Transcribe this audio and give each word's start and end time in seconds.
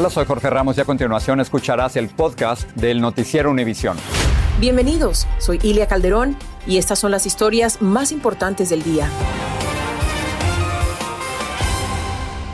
Hola, 0.00 0.10
soy 0.10 0.26
Jorge 0.26 0.48
Ramos 0.48 0.78
y 0.78 0.80
a 0.80 0.84
continuación 0.84 1.40
escucharás 1.40 1.96
el 1.96 2.08
podcast 2.08 2.70
del 2.76 3.00
Noticiero 3.00 3.50
Univisión. 3.50 3.96
Bienvenidos, 4.60 5.26
soy 5.38 5.58
Ilia 5.60 5.88
Calderón 5.88 6.36
y 6.68 6.78
estas 6.78 7.00
son 7.00 7.10
las 7.10 7.26
historias 7.26 7.82
más 7.82 8.12
importantes 8.12 8.68
del 8.68 8.84
día. 8.84 9.08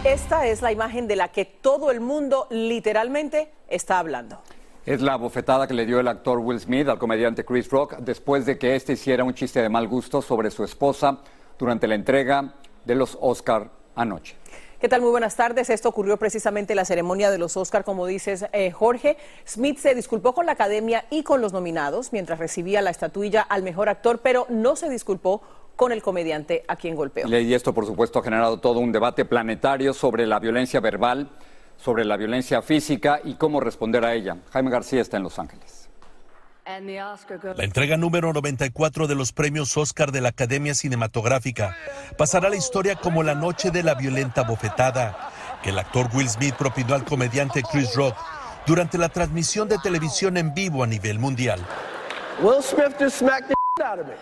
Esta 0.05 0.47
es 0.47 0.63
la 0.63 0.73
imagen 0.73 1.07
de 1.07 1.17
la 1.17 1.29
que 1.33 1.45
todo 1.45 1.91
el 1.91 2.01
mundo 2.01 2.47
literalmente 2.49 3.53
está 3.69 3.99
hablando. 3.99 4.41
Es 4.87 5.03
la 5.03 5.17
bofetada 5.17 5.67
que 5.67 5.75
le 5.75 5.85
dio 5.85 6.01
el 6.01 6.09
actor 6.09 6.39
Will 6.39 6.59
Smith 6.59 6.89
al 6.89 6.99
comediante 6.99 7.45
Chris 7.45 7.69
Rock 7.69 7.99
después 7.99 8.47
de 8.47 8.57
que 8.57 8.75
éste 8.75 8.95
hiciera 8.95 9.23
un 9.23 9.35
chiste 9.35 9.61
de 9.61 9.69
mal 9.69 9.87
gusto 9.87 10.23
sobre 10.23 10.51
su 10.51 10.65
esposa 10.65 11.19
durante 11.59 11.87
la 11.89 11.95
entrega 11.95 12.55
de 12.87 12.95
los 12.95 13.19
Oscar 13.21 13.69
anoche. 13.97 14.35
¿Qué 14.81 14.89
tal? 14.89 15.01
Muy 15.01 15.11
buenas 15.11 15.37
tardes. 15.37 15.71
Esto 15.71 15.89
ocurrió 15.89 16.17
precisamente 16.17 16.73
en 16.73 16.77
la 16.77 16.85
ceremonia 16.85 17.31
de 17.31 17.39
los 17.39 17.57
Oscar, 17.57 17.85
como 17.85 18.07
dices, 18.07 18.47
eh, 18.53 18.71
Jorge. 18.73 19.17
Smith 19.47 19.79
se 19.79 19.95
disculpó 19.95 20.35
con 20.35 20.47
la 20.47 20.53
academia 20.53 21.05
y 21.11 21.23
con 21.23 21.41
los 21.41 21.53
nominados 21.53 22.13
mientras 22.13 22.39
recibía 22.39 22.83
la 22.83 22.91
estatuilla 22.91 23.43
al 23.43 23.63
mejor 23.63 23.89
actor, 23.89 24.19
pero 24.19 24.47
no 24.49 24.77
se 24.77 24.91
disculpó 24.91 25.43
con 25.77 25.93
el 25.93 26.03
comediante 26.03 26.65
a 26.69 26.77
quien 26.77 26.97
golpeó. 26.97 27.27
Y 27.29 27.55
esto, 27.55 27.73
por 27.73 27.87
supuesto, 27.87 28.19
ha 28.19 28.23
generado 28.23 28.59
todo 28.59 28.81
un 28.81 28.93
debate 28.93 29.25
planetario 29.25 29.95
sobre 29.95 30.27
la 30.27 30.39
violencia 30.39 30.81
verbal, 30.81 31.31
sobre 31.77 32.05
la 32.05 32.17
violencia 32.17 32.61
física 32.61 33.21
y 33.23 33.35
cómo 33.35 33.61
responder 33.61 34.05
a 34.05 34.15
ella. 34.15 34.39
Jaime 34.51 34.71
García 34.71 35.01
está 35.01 35.17
en 35.17 35.23
Los 35.23 35.39
Ángeles. 35.39 35.84
La 36.67 37.65
entrega 37.65 37.99
número 37.99 38.33
94 38.33 39.07
de 39.07 39.15
los 39.15 39.33
premios 39.33 39.77
Oscar 39.77 40.13
de 40.13 40.23
la 40.23 40.31
Academia 40.31 40.75
Cinematográfica 40.75 41.77
pasará 42.17 42.47
a 42.47 42.51
la 42.51 42.57
historia 42.57 42.97
como 42.97 43.23
la 43.23 43.35
noche 43.35 43.71
de 43.71 43.83
la 43.83 43.95
violenta 43.95 44.43
bofetada 44.45 45.31
que 45.63 45.71
el 45.71 45.79
actor 45.79 46.09
Will 46.15 46.29
Smith 46.29 46.55
propinó 46.55 46.95
al 46.95 47.05
comediante 47.05 47.63
Chris 47.63 47.95
Rock 47.95 48.17
durante 48.67 48.97
la 48.97 49.11
transmisión 49.11 49.69
de 49.69 49.77
televisión 49.79 50.39
en 50.39 50.55
vivo 50.55 50.83
a 50.83 50.87
nivel 50.87 51.19
mundial. 51.19 51.61
Will 52.41 52.63
Smith 52.63 52.97
just 52.99 53.19
smacked 53.19 53.49
the 53.49 53.83
out 53.85 54.01
of 54.01 54.07
me 54.07 54.15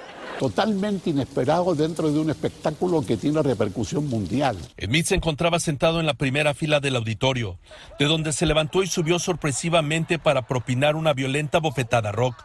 totalmente 0.42 1.10
inesperado 1.10 1.72
dentro 1.76 2.10
de 2.10 2.18
un 2.18 2.28
espectáculo 2.28 3.06
que 3.06 3.16
tiene 3.16 3.40
repercusión 3.44 4.08
mundial. 4.08 4.58
Smith 4.76 5.06
se 5.06 5.14
encontraba 5.14 5.60
sentado 5.60 6.00
en 6.00 6.06
la 6.06 6.14
primera 6.14 6.52
fila 6.52 6.80
del 6.80 6.96
auditorio, 6.96 7.60
de 8.00 8.06
donde 8.06 8.32
se 8.32 8.44
levantó 8.44 8.82
y 8.82 8.88
subió 8.88 9.20
sorpresivamente 9.20 10.18
para 10.18 10.48
propinar 10.48 10.96
una 10.96 11.12
violenta 11.12 11.60
bofetada 11.60 12.08
a 12.08 12.12
Rock, 12.12 12.44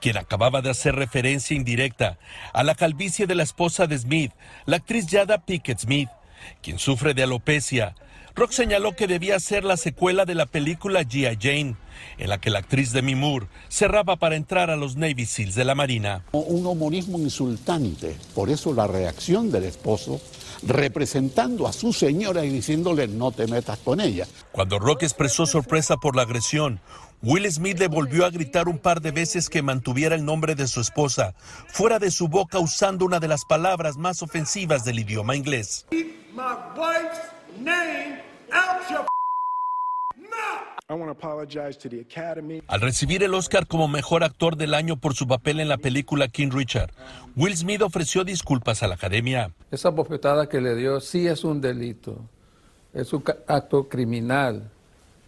quien 0.00 0.16
acababa 0.16 0.60
de 0.60 0.70
hacer 0.70 0.96
referencia 0.96 1.56
indirecta 1.56 2.18
a 2.52 2.64
la 2.64 2.74
calvicie 2.74 3.28
de 3.28 3.36
la 3.36 3.44
esposa 3.44 3.86
de 3.86 3.96
Smith, 3.96 4.32
la 4.64 4.78
actriz 4.78 5.06
Yada 5.06 5.38
Pickett 5.38 5.78
Smith, 5.78 6.08
quien 6.62 6.80
sufre 6.80 7.14
de 7.14 7.22
alopecia 7.22 7.94
Rock 8.36 8.50
señaló 8.50 8.94
que 8.94 9.06
debía 9.06 9.40
ser 9.40 9.64
la 9.64 9.78
secuela 9.78 10.26
de 10.26 10.34
la 10.34 10.44
película 10.44 11.00
G.I. 11.00 11.38
Jane, 11.40 11.76
en 12.18 12.28
la 12.28 12.40
que 12.40 12.50
la 12.50 12.60
actriz 12.60 12.92
Demi 12.92 13.14
Moore 13.14 13.46
cerraba 13.68 14.16
para 14.16 14.36
entrar 14.36 14.70
a 14.70 14.76
los 14.76 14.96
Navy 14.96 15.26
SEALs 15.26 15.54
de 15.54 15.64
la 15.64 15.74
Marina. 15.74 16.24
Un 16.32 16.66
humorismo 16.66 17.18
insultante, 17.18 18.16
por 18.34 18.50
eso 18.50 18.72
la 18.72 18.86
reacción 18.86 19.50
del 19.50 19.64
esposo 19.64 20.20
representando 20.62 21.66
a 21.66 21.72
su 21.72 21.92
señora 21.92 22.44
y 22.44 22.50
diciéndole 22.50 23.08
no 23.08 23.32
te 23.32 23.46
metas 23.46 23.78
con 23.78 24.00
ella. 24.00 24.26
Cuando 24.52 24.78
Rock 24.78 25.02
expresó 25.02 25.46
sorpresa 25.46 25.96
por 25.96 26.16
la 26.16 26.22
agresión, 26.22 26.80
Will 27.22 27.50
Smith 27.50 27.78
le 27.78 27.88
volvió 27.88 28.24
a 28.26 28.30
gritar 28.30 28.68
un 28.68 28.78
par 28.78 29.00
de 29.00 29.10
veces 29.10 29.48
que 29.48 29.62
mantuviera 29.62 30.14
el 30.14 30.24
nombre 30.24 30.54
de 30.54 30.66
su 30.66 30.80
esposa 30.80 31.34
fuera 31.68 31.98
de 31.98 32.10
su 32.10 32.28
boca 32.28 32.58
usando 32.58 33.04
una 33.04 33.20
de 33.20 33.28
las 33.28 33.44
palabras 33.44 33.96
más 33.96 34.22
ofensivas 34.22 34.84
del 34.84 34.98
idioma 34.98 35.34
inglés. 35.34 35.86
Al 40.88 42.80
recibir 42.80 43.24
el 43.24 43.34
Oscar 43.34 43.66
como 43.66 43.88
mejor 43.88 44.22
actor 44.22 44.54
del 44.54 44.72
año 44.72 44.96
por 44.96 45.14
su 45.14 45.26
papel 45.26 45.58
en 45.58 45.68
la 45.68 45.78
película 45.78 46.28
King 46.28 46.50
Richard, 46.52 46.92
Will 47.34 47.56
Smith 47.56 47.82
ofreció 47.82 48.22
disculpas 48.22 48.84
a 48.84 48.86
la 48.86 48.94
academia. 48.94 49.50
Esa 49.72 49.88
bofetada 49.88 50.48
que 50.48 50.60
le 50.60 50.76
dio 50.76 51.00
sí 51.00 51.26
es 51.26 51.42
un 51.42 51.60
delito, 51.60 52.20
es 52.94 53.12
un 53.12 53.24
acto 53.48 53.88
criminal. 53.88 54.70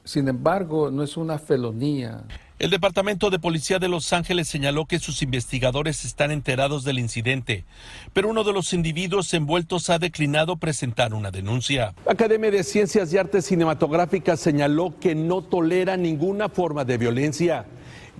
Sin 0.04 0.28
embargo, 0.28 0.92
no 0.92 1.02
es 1.02 1.16
una 1.16 1.40
felonía. 1.40 2.22
El 2.58 2.70
Departamento 2.70 3.30
de 3.30 3.38
Policía 3.38 3.78
de 3.78 3.88
Los 3.88 4.12
Ángeles 4.12 4.48
señaló 4.48 4.86
que 4.86 4.98
sus 4.98 5.22
investigadores 5.22 6.04
están 6.04 6.32
enterados 6.32 6.82
del 6.82 6.98
incidente, 6.98 7.64
pero 8.12 8.28
uno 8.28 8.42
de 8.42 8.52
los 8.52 8.72
individuos 8.72 9.32
envueltos 9.32 9.90
ha 9.90 10.00
declinado 10.00 10.56
presentar 10.56 11.14
una 11.14 11.30
denuncia. 11.30 11.94
La 12.04 12.14
Academia 12.14 12.50
de 12.50 12.64
Ciencias 12.64 13.12
y 13.12 13.16
Artes 13.16 13.44
Cinematográficas 13.44 14.40
señaló 14.40 14.98
que 14.98 15.14
no 15.14 15.42
tolera 15.42 15.96
ninguna 15.96 16.48
forma 16.48 16.84
de 16.84 16.98
violencia 16.98 17.64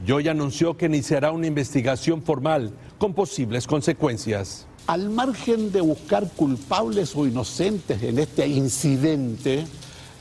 y 0.07 0.13
hoy 0.13 0.29
anunció 0.29 0.77
que 0.77 0.87
iniciará 0.87 1.33
una 1.33 1.49
investigación 1.49 2.23
formal 2.23 2.73
con 2.99 3.15
posibles 3.15 3.67
consecuencias. 3.67 4.69
Al 4.87 5.11
margen 5.11 5.73
de 5.73 5.81
buscar 5.81 6.31
culpables 6.37 7.17
o 7.17 7.27
inocentes 7.27 8.01
en 8.05 8.21
este 8.21 8.47
incidente, 8.47 9.67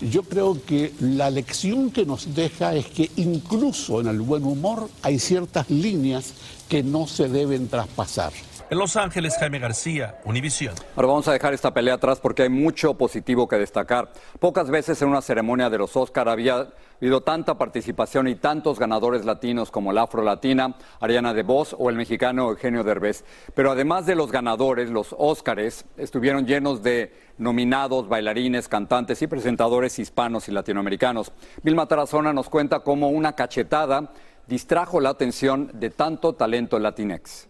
yo 0.02 0.24
creo 0.24 0.64
que 0.64 0.94
la 1.00 1.30
lección 1.30 1.92
que 1.92 2.06
nos 2.06 2.36
deja 2.36 2.76
es 2.76 2.86
que 2.88 3.10
incluso 3.16 4.02
en 4.02 4.08
el 4.08 4.22
buen 4.22 4.44
humor 4.44 4.90
hay 5.02 5.20
ciertas 5.20 5.70
líneas 5.70 6.34
que 6.70 6.84
no 6.84 7.08
se 7.08 7.30
deben 7.30 7.68
traspasar. 7.68 8.34
En 8.70 8.80
Los 8.80 8.98
Ángeles, 8.98 9.38
Jaime 9.40 9.60
García, 9.60 10.20
Univisión. 10.26 10.76
Ahora 10.98 11.08
vamos 11.08 11.28
a 11.30 11.32
dejar 11.32 11.54
esta 11.54 11.74
pelea 11.74 11.94
atrás 11.94 12.20
porque 12.20 12.44
hay 12.44 12.50
mucho 12.50 12.96
positivo 12.96 13.48
que 13.48 13.56
destacar. 13.56 14.12
Pocas 14.42 14.70
veces 14.70 15.02
en 15.02 15.08
una 15.08 15.22
ceremonia 15.22 15.70
de 15.70 15.78
los 15.78 15.96
Oscar 15.96 16.28
había 16.28 16.68
habido 17.00 17.22
tanta 17.22 17.58
participación 17.58 18.28
y 18.28 18.36
tantos 18.36 18.78
ganadores 18.78 19.24
latinos 19.24 19.72
como 19.72 19.94
la 19.94 20.02
afro-latina, 20.02 20.76
Ariana 21.00 21.34
DeVos 21.34 21.78
o 21.80 21.90
el 21.90 21.96
mexicano 21.96 22.50
Eugenio 22.50 22.84
Derbez. 22.84 23.24
Pero 23.56 23.72
además 23.72 24.06
de 24.06 24.16
los 24.16 24.34
ganadores, 24.34 24.90
los 24.90 25.16
Óscares 25.18 25.86
estuvieron 25.96 26.46
llenos 26.46 26.84
de 26.84 27.14
nominados, 27.38 28.10
bailarines, 28.10 28.68
cantantes 28.68 29.22
y 29.22 29.28
presentadores 29.28 29.98
hispanos 29.98 30.50
y 30.50 30.52
latinoamericanos. 30.52 31.32
Vilma 31.64 31.88
Tarazona 31.88 32.34
nos 32.34 32.50
cuenta 32.50 32.82
cómo 32.82 33.08
una 33.12 33.34
cachetada 33.34 34.12
distrajo 34.46 35.00
la 35.00 35.12
atención 35.12 35.72
de 35.74 35.90
tanto 35.90 36.34
talento 36.34 36.78
latinex. 36.80 37.48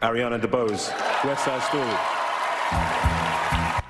Ariana 0.00 0.38
DeBose, 0.38 0.92
West 1.24 1.44
Side 1.44 1.58
Story. 1.66 1.96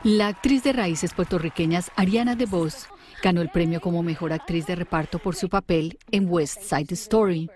La 0.04 0.28
actriz 0.28 0.62
de 0.62 0.72
raíces 0.72 1.12
puertorriqueñas 1.12 1.90
Ariana 1.96 2.34
DeBose 2.34 2.88
ganó 3.22 3.42
el 3.42 3.50
premio 3.50 3.82
como 3.82 4.02
mejor 4.02 4.32
actriz 4.32 4.66
de 4.66 4.74
reparto 4.74 5.18
por 5.18 5.36
su 5.36 5.50
papel 5.50 5.98
en 6.10 6.26
West 6.30 6.62
Side 6.62 6.94
Story. 6.94 7.50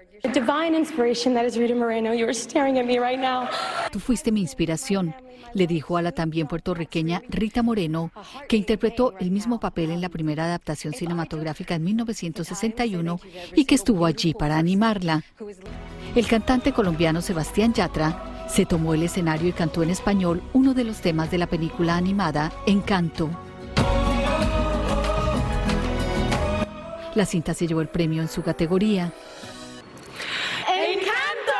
Tú 3.90 3.98
fuiste 3.98 4.32
mi 4.32 4.40
inspiración, 4.40 5.14
le 5.54 5.66
dijo 5.66 5.96
a 5.96 6.02
la 6.02 6.12
también 6.12 6.46
puertorriqueña 6.46 7.22
Rita 7.30 7.62
Moreno, 7.62 8.12
que 8.48 8.56
interpretó 8.58 9.14
el 9.18 9.30
mismo 9.30 9.60
papel 9.60 9.90
en 9.90 10.02
la 10.02 10.10
primera 10.10 10.44
adaptación 10.44 10.92
cinematográfica 10.92 11.74
en 11.74 11.84
1961 11.84 13.18
y 13.56 13.64
que 13.64 13.74
estuvo 13.74 14.04
allí 14.04 14.34
para 14.34 14.58
animarla. 14.58 15.24
El 16.14 16.26
cantante 16.26 16.72
colombiano 16.72 17.22
Sebastián 17.22 17.72
Yatra 17.72 18.31
se 18.48 18.66
tomó 18.66 18.94
el 18.94 19.02
escenario 19.02 19.48
y 19.48 19.52
cantó 19.52 19.82
en 19.82 19.90
español 19.90 20.42
uno 20.52 20.74
de 20.74 20.84
los 20.84 21.00
temas 21.00 21.30
de 21.30 21.38
la 21.38 21.46
película 21.46 21.96
animada 21.96 22.52
Encanto. 22.66 23.30
La 27.14 27.26
cinta 27.26 27.52
se 27.54 27.66
llevó 27.66 27.82
el 27.82 27.88
premio 27.88 28.22
en 28.22 28.28
su 28.28 28.42
categoría. 28.42 29.12
¡Encanto! 30.68 31.52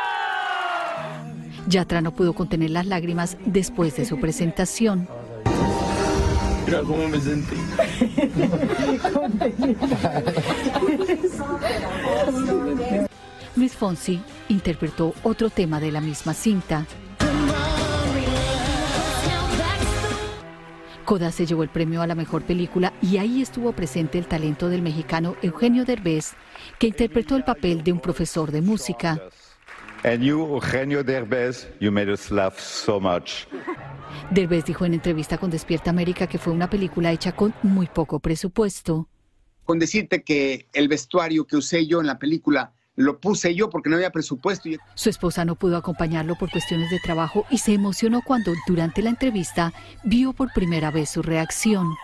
Yatra 1.67 2.01
no 2.01 2.15
pudo 2.15 2.33
contener 2.33 2.71
las 2.71 2.87
lágrimas 2.87 3.37
después 3.45 3.95
de 3.95 4.05
su 4.05 4.19
presentación. 4.19 5.07
Mira 6.65 6.81
cómo 6.81 7.07
me 7.07 7.19
sentí. 7.19 7.55
Luis 13.63 13.77
Fonsi 13.77 14.19
interpretó 14.49 15.13
otro 15.23 15.49
tema 15.49 15.79
de 15.79 15.89
la 15.89 16.01
misma 16.01 16.33
cinta. 16.33 16.85
Coda 21.05 21.31
se 21.31 21.45
llevó 21.45 21.63
el 21.63 21.69
premio 21.69 22.01
a 22.01 22.07
la 22.07 22.13
mejor 22.13 22.41
película 22.41 22.91
y 23.01 23.19
ahí 23.19 23.41
estuvo 23.41 23.71
presente 23.71 24.17
el 24.17 24.27
talento 24.27 24.67
del 24.67 24.81
mexicano 24.81 25.37
Eugenio 25.41 25.85
Derbez, 25.85 26.33
que 26.77 26.87
interpretó 26.87 27.37
el 27.37 27.45
papel 27.45 27.85
de 27.85 27.93
un 27.93 28.01
profesor 28.01 28.51
de 28.51 28.61
música. 28.61 29.21
And 30.03 30.21
you, 30.21 30.41
Eugenio 30.41 31.01
Derbez, 31.01 31.69
you 31.79 31.89
made 31.89 32.11
us 32.11 32.31
laugh 32.31 32.59
so 32.59 32.99
much. 32.99 33.45
Derbez 34.29 34.65
dijo 34.65 34.83
en 34.83 34.95
entrevista 34.95 35.37
con 35.37 35.49
Despierta 35.49 35.89
América 35.89 36.27
que 36.27 36.37
fue 36.37 36.51
una 36.51 36.69
película 36.69 37.13
hecha 37.13 37.31
con 37.31 37.53
muy 37.63 37.87
poco 37.87 38.19
presupuesto. 38.19 39.07
Con 39.63 39.79
decirte 39.79 40.21
que 40.21 40.67
el 40.73 40.89
vestuario 40.89 41.47
que 41.47 41.55
usé 41.55 41.87
yo 41.87 42.01
en 42.01 42.07
la 42.07 42.19
película 42.19 42.73
lo 42.95 43.19
puse 43.19 43.55
yo 43.55 43.69
porque 43.69 43.89
no 43.89 43.95
había 43.95 44.11
presupuesto. 44.11 44.69
Su 44.95 45.09
esposa 45.09 45.45
no 45.45 45.55
pudo 45.55 45.77
acompañarlo 45.77 46.35
por 46.35 46.51
cuestiones 46.51 46.89
de 46.89 46.99
trabajo 46.99 47.45
y 47.49 47.57
se 47.57 47.73
emocionó 47.73 48.21
cuando 48.21 48.53
durante 48.67 49.01
la 49.01 49.09
entrevista 49.09 49.73
vio 50.03 50.33
por 50.33 50.53
primera 50.53 50.91
vez 50.91 51.09
su 51.09 51.21
reacción. 51.21 51.95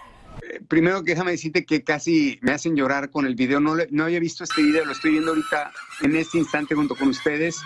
Eh, 0.42 0.62
primero 0.68 1.04
que 1.04 1.12
déjame 1.12 1.32
decirte 1.32 1.66
que 1.66 1.84
casi 1.84 2.40
me 2.42 2.52
hacen 2.52 2.76
llorar 2.76 3.10
con 3.10 3.26
el 3.26 3.36
video. 3.36 3.60
No, 3.60 3.76
no 3.92 4.04
había 4.04 4.20
visto 4.20 4.44
este 4.44 4.64
video, 4.64 4.86
lo 4.86 4.94
estoy 4.94 5.12
viendo 5.12 5.32
ahorita 5.32 5.72
en 6.02 6.16
este 6.16 6.40
instante 6.40 6.76
junto 6.76 6.96
con 6.96 7.10
ustedes, 7.10 7.62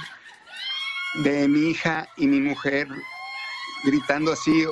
de 1.24 1.48
mi 1.48 1.70
hija 1.70 2.08
y 2.18 2.28
mi 2.28 2.42
mujer 2.42 2.88
gritando 3.84 4.32
así. 4.32 4.66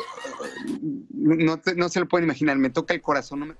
No, 1.10 1.62
no 1.76 1.90
se 1.90 2.00
lo 2.00 2.08
pueden 2.08 2.26
imaginar, 2.26 2.58
me 2.58 2.70
toca 2.70 2.94
el 2.94 3.02
corazón. 3.02 3.40
No 3.42 3.46
me, 3.46 3.56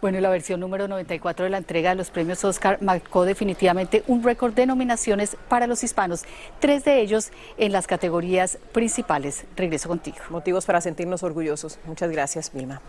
bueno, 0.00 0.20
la 0.20 0.30
versión 0.30 0.60
número 0.60 0.86
94 0.86 1.44
de 1.44 1.50
la 1.50 1.58
entrega 1.58 1.90
de 1.90 1.96
los 1.96 2.10
premios 2.10 2.44
Oscar 2.44 2.78
marcó 2.80 3.24
definitivamente 3.24 4.04
un 4.06 4.22
récord 4.22 4.54
de 4.54 4.66
nominaciones 4.66 5.36
para 5.48 5.66
los 5.66 5.82
hispanos, 5.82 6.24
tres 6.60 6.84
de 6.84 7.00
ellos 7.00 7.30
en 7.56 7.72
las 7.72 7.86
categorías 7.86 8.58
principales. 8.72 9.44
Regreso 9.56 9.88
contigo. 9.88 10.18
Motivos 10.30 10.66
para 10.66 10.80
sentirnos 10.80 11.22
orgullosos. 11.22 11.78
Muchas 11.84 12.10
gracias, 12.10 12.52
Vilma. 12.52 12.80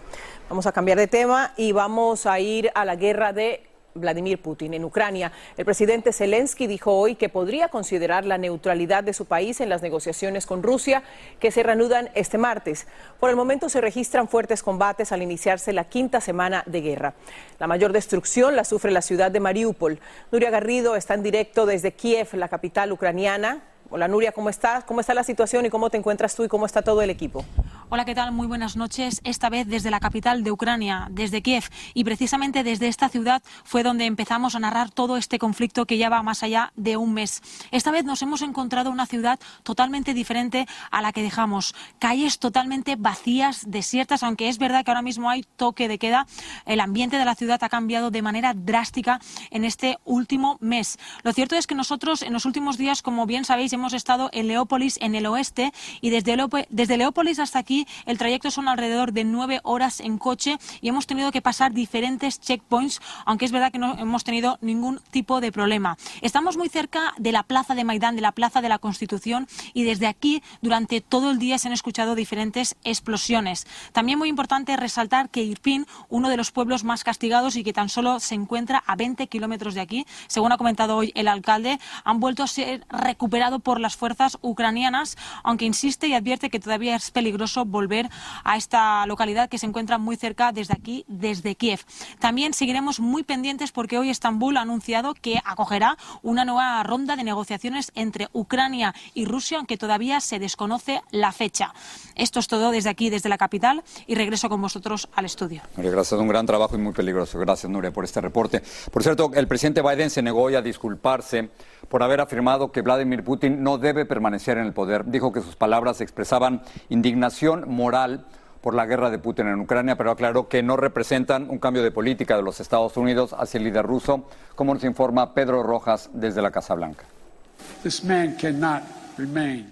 Vamos 0.49 0.67
a 0.67 0.71
cambiar 0.71 0.97
de 0.97 1.07
tema 1.07 1.53
y 1.57 1.71
vamos 1.71 2.25
a 2.25 2.39
ir 2.39 2.71
a 2.75 2.85
la 2.85 2.95
guerra 2.95 3.33
de 3.33 3.68
Vladimir 3.99 4.41
Putin 4.41 4.73
en 4.73 4.85
Ucrania. 4.85 5.31
El 5.57 5.65
presidente 5.65 6.13
Zelensky 6.13 6.67
dijo 6.67 6.93
hoy 6.93 7.15
que 7.15 7.29
podría 7.29 7.69
considerar 7.69 8.25
la 8.25 8.37
neutralidad 8.37 9.03
de 9.03 9.13
su 9.13 9.25
país 9.25 9.61
en 9.61 9.69
las 9.69 9.81
negociaciones 9.81 10.45
con 10.45 10.63
Rusia 10.63 11.03
que 11.39 11.51
se 11.51 11.63
reanudan 11.63 12.09
este 12.15 12.37
martes. 12.37 12.87
Por 13.19 13.29
el 13.29 13.35
momento 13.35 13.69
se 13.69 13.81
registran 13.81 14.27
fuertes 14.27 14.63
combates 14.63 15.11
al 15.11 15.21
iniciarse 15.21 15.73
la 15.73 15.85
quinta 15.85 16.21
semana 16.21 16.63
de 16.65 16.81
guerra. 16.81 17.13
La 17.59 17.67
mayor 17.67 17.93
destrucción 17.93 18.55
la 18.55 18.63
sufre 18.63 18.91
la 18.91 19.01
ciudad 19.01 19.31
de 19.31 19.39
Mariupol. 19.39 19.99
Nuria 20.31 20.49
Garrido 20.49 20.95
está 20.95 21.13
en 21.13 21.23
directo 21.23 21.65
desde 21.65 21.93
Kiev, 21.93 22.33
la 22.33 22.47
capital 22.47 22.91
ucraniana. 22.91 23.63
Hola 23.91 24.07
Nuria, 24.07 24.31
¿cómo 24.33 24.51
estás? 24.51 24.83
¿Cómo 24.83 25.01
está 25.01 25.15
la 25.15 25.23
situación 25.23 25.65
y 25.65 25.71
cómo 25.71 25.89
te 25.89 25.97
encuentras 25.97 26.35
tú 26.35 26.43
y 26.43 26.47
cómo 26.47 26.67
está 26.67 26.83
todo 26.83 27.01
el 27.01 27.09
equipo? 27.09 27.43
Hola, 27.89 28.05
¿qué 28.05 28.13
tal? 28.13 28.31
Muy 28.31 28.45
buenas 28.45 28.75
noches. 28.75 29.19
Esta 29.23 29.49
vez 29.49 29.67
desde 29.67 29.89
la 29.89 29.99
capital 29.99 30.43
de 30.43 30.51
Ucrania, 30.51 31.07
desde 31.09 31.41
Kiev. 31.41 31.63
Y 31.95 32.03
precisamente 32.03 32.63
desde 32.63 32.87
esta 32.87 33.09
ciudad 33.09 33.41
fue 33.63 33.81
donde 33.81 34.05
empezamos 34.05 34.53
a 34.53 34.59
narrar 34.59 34.91
todo 34.91 35.17
este 35.17 35.39
conflicto 35.39 35.87
que 35.87 35.97
ya 35.97 36.07
va 36.07 36.21
más 36.21 36.43
allá 36.43 36.71
de 36.75 36.97
un 36.97 37.15
mes. 37.15 37.41
Esta 37.71 37.89
vez 37.89 38.05
nos 38.05 38.21
hemos 38.21 38.43
encontrado 38.43 38.91
una 38.91 39.07
ciudad 39.07 39.39
totalmente 39.63 40.13
diferente 40.13 40.67
a 40.91 41.01
la 41.01 41.11
que 41.11 41.23
dejamos. 41.23 41.73
Calles 41.97 42.37
totalmente 42.37 42.95
vacías, 42.95 43.71
desiertas, 43.71 44.21
aunque 44.21 44.49
es 44.49 44.59
verdad 44.59 44.85
que 44.85 44.91
ahora 44.91 45.01
mismo 45.01 45.31
hay 45.31 45.41
toque 45.55 45.87
de 45.87 45.97
queda. 45.97 46.27
El 46.67 46.79
ambiente 46.79 47.17
de 47.17 47.25
la 47.25 47.33
ciudad 47.33 47.63
ha 47.63 47.69
cambiado 47.69 48.11
de 48.11 48.21
manera 48.21 48.53
drástica 48.53 49.19
en 49.49 49.65
este 49.65 49.97
último 50.05 50.59
mes. 50.61 50.99
Lo 51.23 51.33
cierto 51.33 51.55
es 51.55 51.65
que 51.65 51.73
nosotros 51.73 52.21
en 52.21 52.33
los 52.33 52.45
últimos 52.45 52.77
días, 52.77 53.01
como 53.01 53.25
bien 53.25 53.45
sabéis, 53.45 53.73
hemos 53.79 53.93
estado 53.93 54.29
en 54.33 54.47
Leópolis, 54.47 54.97
en 55.01 55.15
el 55.15 55.25
oeste, 55.25 55.71
y 56.01 56.09
desde, 56.09 56.37
desde 56.69 56.97
Leópolis 56.97 57.39
hasta 57.39 57.59
aquí 57.59 57.87
el 58.05 58.17
trayecto 58.17 58.51
son 58.51 58.67
alrededor 58.67 59.13
de 59.13 59.23
nueve 59.23 59.61
horas 59.63 59.99
en 59.99 60.17
coche 60.17 60.57
y 60.81 60.89
hemos 60.89 61.07
tenido 61.07 61.31
que 61.31 61.41
pasar 61.41 61.73
diferentes 61.73 62.39
checkpoints, 62.39 63.01
aunque 63.25 63.45
es 63.45 63.51
verdad 63.51 63.71
que 63.71 63.79
no 63.79 63.97
hemos 63.97 64.23
tenido 64.23 64.57
ningún 64.61 64.99
tipo 65.11 65.41
de 65.41 65.51
problema. 65.51 65.97
Estamos 66.21 66.57
muy 66.57 66.69
cerca 66.69 67.13
de 67.17 67.31
la 67.31 67.43
plaza 67.43 67.73
de 67.73 67.83
Maidán, 67.83 68.15
de 68.15 68.21
la 68.21 68.33
plaza 68.33 68.61
de 68.61 68.69
la 68.69 68.79
Constitución, 68.79 69.47
y 69.73 69.83
desde 69.83 70.07
aquí 70.07 70.43
durante 70.61 71.01
todo 71.01 71.31
el 71.31 71.39
día 71.39 71.57
se 71.57 71.67
han 71.67 71.73
escuchado 71.73 72.15
diferentes 72.15 72.75
explosiones. 72.83 73.65
También 73.93 74.19
muy 74.19 74.29
importante 74.29 74.75
resaltar 74.75 75.29
que 75.29 75.43
Irpin, 75.43 75.85
uno 76.09 76.29
de 76.29 76.37
los 76.37 76.51
pueblos 76.51 76.83
más 76.83 77.03
castigados 77.03 77.55
y 77.55 77.63
que 77.63 77.73
tan 77.73 77.89
solo 77.89 78.19
se 78.19 78.35
encuentra 78.35 78.83
a 78.85 78.95
20 78.95 79.27
kilómetros 79.27 79.73
de 79.73 79.81
aquí, 79.81 80.05
según 80.27 80.51
ha 80.51 80.57
comentado 80.57 80.97
hoy 80.97 81.11
el 81.15 81.27
alcalde, 81.27 81.79
han 82.03 82.19
vuelto 82.19 82.43
a 82.43 82.47
ser 82.47 82.85
recuperado 82.89 83.59
por 83.69 83.79
las 83.79 83.95
fuerzas 83.95 84.39
ucranianas, 84.41 85.15
aunque 85.43 85.65
insiste 85.65 86.07
y 86.07 86.15
advierte 86.15 86.49
que 86.49 86.59
todavía 86.59 86.95
es 86.95 87.11
peligroso 87.11 87.65
volver 87.65 88.09
a 88.43 88.57
esta 88.57 89.05
localidad 89.05 89.47
que 89.47 89.59
se 89.59 89.67
encuentra 89.67 89.99
muy 89.99 90.15
cerca 90.15 90.51
desde 90.51 90.73
aquí, 90.73 91.05
desde 91.07 91.53
Kiev. 91.53 91.81
También 92.17 92.55
seguiremos 92.55 92.99
muy 92.99 93.21
pendientes 93.21 93.71
porque 93.71 93.99
hoy 93.99 94.09
Estambul 94.09 94.57
ha 94.57 94.61
anunciado 94.61 95.13
que 95.13 95.39
acogerá 95.45 95.99
una 96.23 96.45
nueva 96.45 96.81
ronda 96.81 97.15
de 97.15 97.23
negociaciones 97.23 97.91
entre 97.93 98.27
Ucrania 98.33 98.95
y 99.13 99.25
Rusia, 99.25 99.59
aunque 99.59 99.77
todavía 99.77 100.19
se 100.19 100.39
desconoce 100.39 101.03
la 101.11 101.31
fecha. 101.31 101.71
Esto 102.15 102.39
es 102.39 102.47
todo 102.47 102.71
desde 102.71 102.89
aquí, 102.89 103.11
desde 103.11 103.29
la 103.29 103.37
capital, 103.37 103.83
y 104.07 104.15
regreso 104.15 104.49
con 104.49 104.63
vosotros 104.63 105.09
al 105.13 105.25
estudio. 105.25 105.61
gracias, 105.77 106.19
un 106.19 106.27
gran 106.27 106.47
trabajo 106.47 106.75
y 106.75 106.79
muy 106.79 106.93
peligroso. 106.93 107.37
Gracias, 107.37 107.71
Nuria, 107.71 107.91
por 107.91 108.03
este 108.03 108.19
reporte. 108.19 108.63
Por 108.91 109.03
cierto, 109.03 109.29
el 109.35 109.47
presidente 109.47 109.83
Biden 109.83 110.09
se 110.09 110.23
negó 110.23 110.41
hoy 110.41 110.55
a 110.55 110.63
disculparse 110.63 111.51
por 111.87 112.01
haber 112.01 112.19
afirmado 112.19 112.71
que 112.71 112.81
Vladimir 112.81 113.23
Putin 113.23 113.58
no 113.59 113.77
debe 113.77 114.05
permanecer 114.05 114.57
en 114.57 114.65
el 114.65 114.73
poder. 114.73 115.05
Dijo 115.05 115.31
que 115.31 115.41
sus 115.41 115.55
palabras 115.55 116.01
expresaban 116.01 116.61
indignación 116.89 117.65
moral 117.67 118.25
por 118.61 118.73
la 118.73 118.85
guerra 118.85 119.09
de 119.09 119.19
Putin 119.19 119.47
en 119.47 119.59
Ucrania, 119.59 119.95
pero 119.95 120.11
aclaró 120.11 120.49
que 120.49 120.63
no 120.63 120.75
representan 120.77 121.49
un 121.49 121.59
cambio 121.59 121.83
de 121.83 121.91
política 121.91 122.35
de 122.35 122.43
los 122.43 122.59
Estados 122.59 122.97
Unidos 122.97 123.33
hacia 123.37 123.57
el 123.57 123.63
líder 123.63 123.85
ruso, 123.85 124.27
como 124.55 124.73
nos 124.73 124.83
informa 124.83 125.33
Pedro 125.33 125.63
Rojas 125.63 126.09
desde 126.13 126.41
la 126.41 126.51
Casa 126.51 126.75
Blanca. 126.75 127.05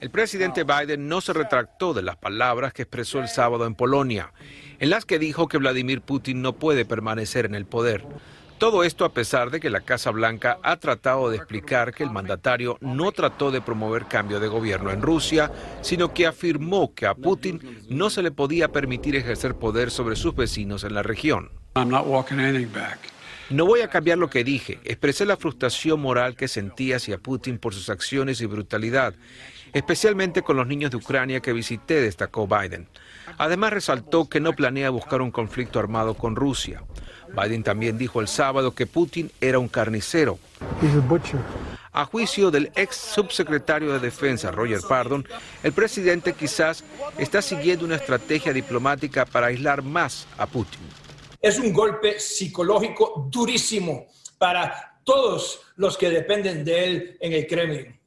El 0.02 0.10
presidente 0.10 0.64
Biden 0.64 1.08
no 1.08 1.22
se 1.22 1.32
retractó 1.32 1.94
de 1.94 2.02
las 2.02 2.18
palabras 2.18 2.74
que 2.74 2.82
expresó 2.84 3.20
el 3.20 3.30
sábado 3.30 3.66
en 3.66 3.76
Polonia, 3.76 4.34
en 4.80 4.90
las 4.90 5.06
que 5.06 5.20
dijo 5.20 5.48
que 5.48 5.58
Vladimir 5.58 6.02
Putin 6.02 6.42
no 6.42 6.54
puede 6.54 6.84
permanecer 6.84 7.46
en 7.46 7.56
el 7.56 7.66
poder. 7.66 8.06
Todo 8.58 8.84
esto 8.84 9.06
a 9.06 9.14
pesar 9.14 9.52
de 9.52 9.60
que 9.60 9.70
la 9.70 9.82
Casa 9.82 10.10
Blanca 10.10 10.58
ha 10.64 10.78
tratado 10.78 11.30
de 11.30 11.38
explicar 11.38 11.94
que 11.94 12.04
el 12.04 12.10
mandatario 12.10 12.80
no 12.82 13.12
trató 13.12 13.52
de 13.52 13.62
promover 13.62 14.06
cambio 14.08 14.40
de 14.40 14.48
gobierno 14.48 14.90
en 14.90 15.04
Rusia, 15.04 15.52
sino 15.82 16.12
que 16.12 16.26
afirmó 16.26 16.96
que 16.96 17.06
a 17.06 17.14
Putin 17.14 17.84
no 17.88 18.10
se 18.10 18.24
le 18.24 18.32
podía 18.32 18.72
permitir 18.72 19.16
ejercer 19.16 19.54
poder 19.54 19.92
sobre 19.92 20.16
sus 20.16 20.34
vecinos 20.34 20.84
en 20.84 20.96
la 20.96 21.04
región. 21.04 21.52
No 23.52 23.66
voy 23.66 23.82
a 23.82 23.90
cambiar 23.90 24.18
lo 24.18 24.30
que 24.30 24.44
dije. 24.44 24.80
Expresé 24.86 25.28
la 25.28 25.38
frustración 25.38 26.02
moral 26.02 26.36
que 26.36 26.48
sentía 26.48 26.96
hacia 26.96 27.20
Putin 27.20 27.60
por 27.60 27.76
sus 27.76 27.92
acciones 27.92 28.42
y 28.42 28.48
brutalidad, 28.48 29.14
especialmente 29.72 30.42
con 30.42 30.58
los 30.58 30.66
niños 30.66 30.90
de 30.90 30.98
Ucrania 30.98 31.42
que 31.42 31.54
visité, 31.54 32.02
destacó 32.02 32.48
Biden. 32.48 32.88
Además 33.38 33.72
resaltó 33.72 34.28
que 34.28 34.40
no 34.40 34.54
planea 34.54 34.90
buscar 34.90 35.22
un 35.22 35.30
conflicto 35.30 35.78
armado 35.78 36.16
con 36.16 36.36
Rusia. 36.36 36.82
Biden 37.36 37.64
también 37.64 37.98
dijo 37.98 38.22
el 38.22 38.28
sábado 38.28 38.74
que 38.74 38.86
Putin 38.86 39.32
era 39.42 39.60
un 39.60 39.68
carnicero. 39.68 40.40
A 41.92 42.06
juicio 42.06 42.52
del 42.52 42.72
ex 42.76 42.96
subsecretario 42.96 43.92
de 43.94 44.00
Defensa, 44.00 44.52
Roger 44.52 44.82
Pardon, 44.88 45.28
el 45.64 45.74
presidente 45.74 46.34
quizás 46.34 46.84
está 47.18 47.42
siguiendo 47.42 47.86
una 47.86 47.96
estrategia 47.96 48.54
diplomática 48.54 49.26
para 49.26 49.48
aislar 49.48 49.82
más 49.82 50.28
a 50.38 50.46
Putin. 50.46 50.80
Es 51.42 51.58
un 51.58 51.74
golpe 51.74 52.20
psicológico 52.20 53.28
durísimo 53.32 54.08
para 54.38 55.00
todos 55.04 55.62
los 55.78 55.98
que 55.98 56.10
dependen 56.10 56.64
de 56.64 56.84
él 56.84 57.18
en 57.20 57.34
el 57.34 57.48
Kremlin. 57.48 58.00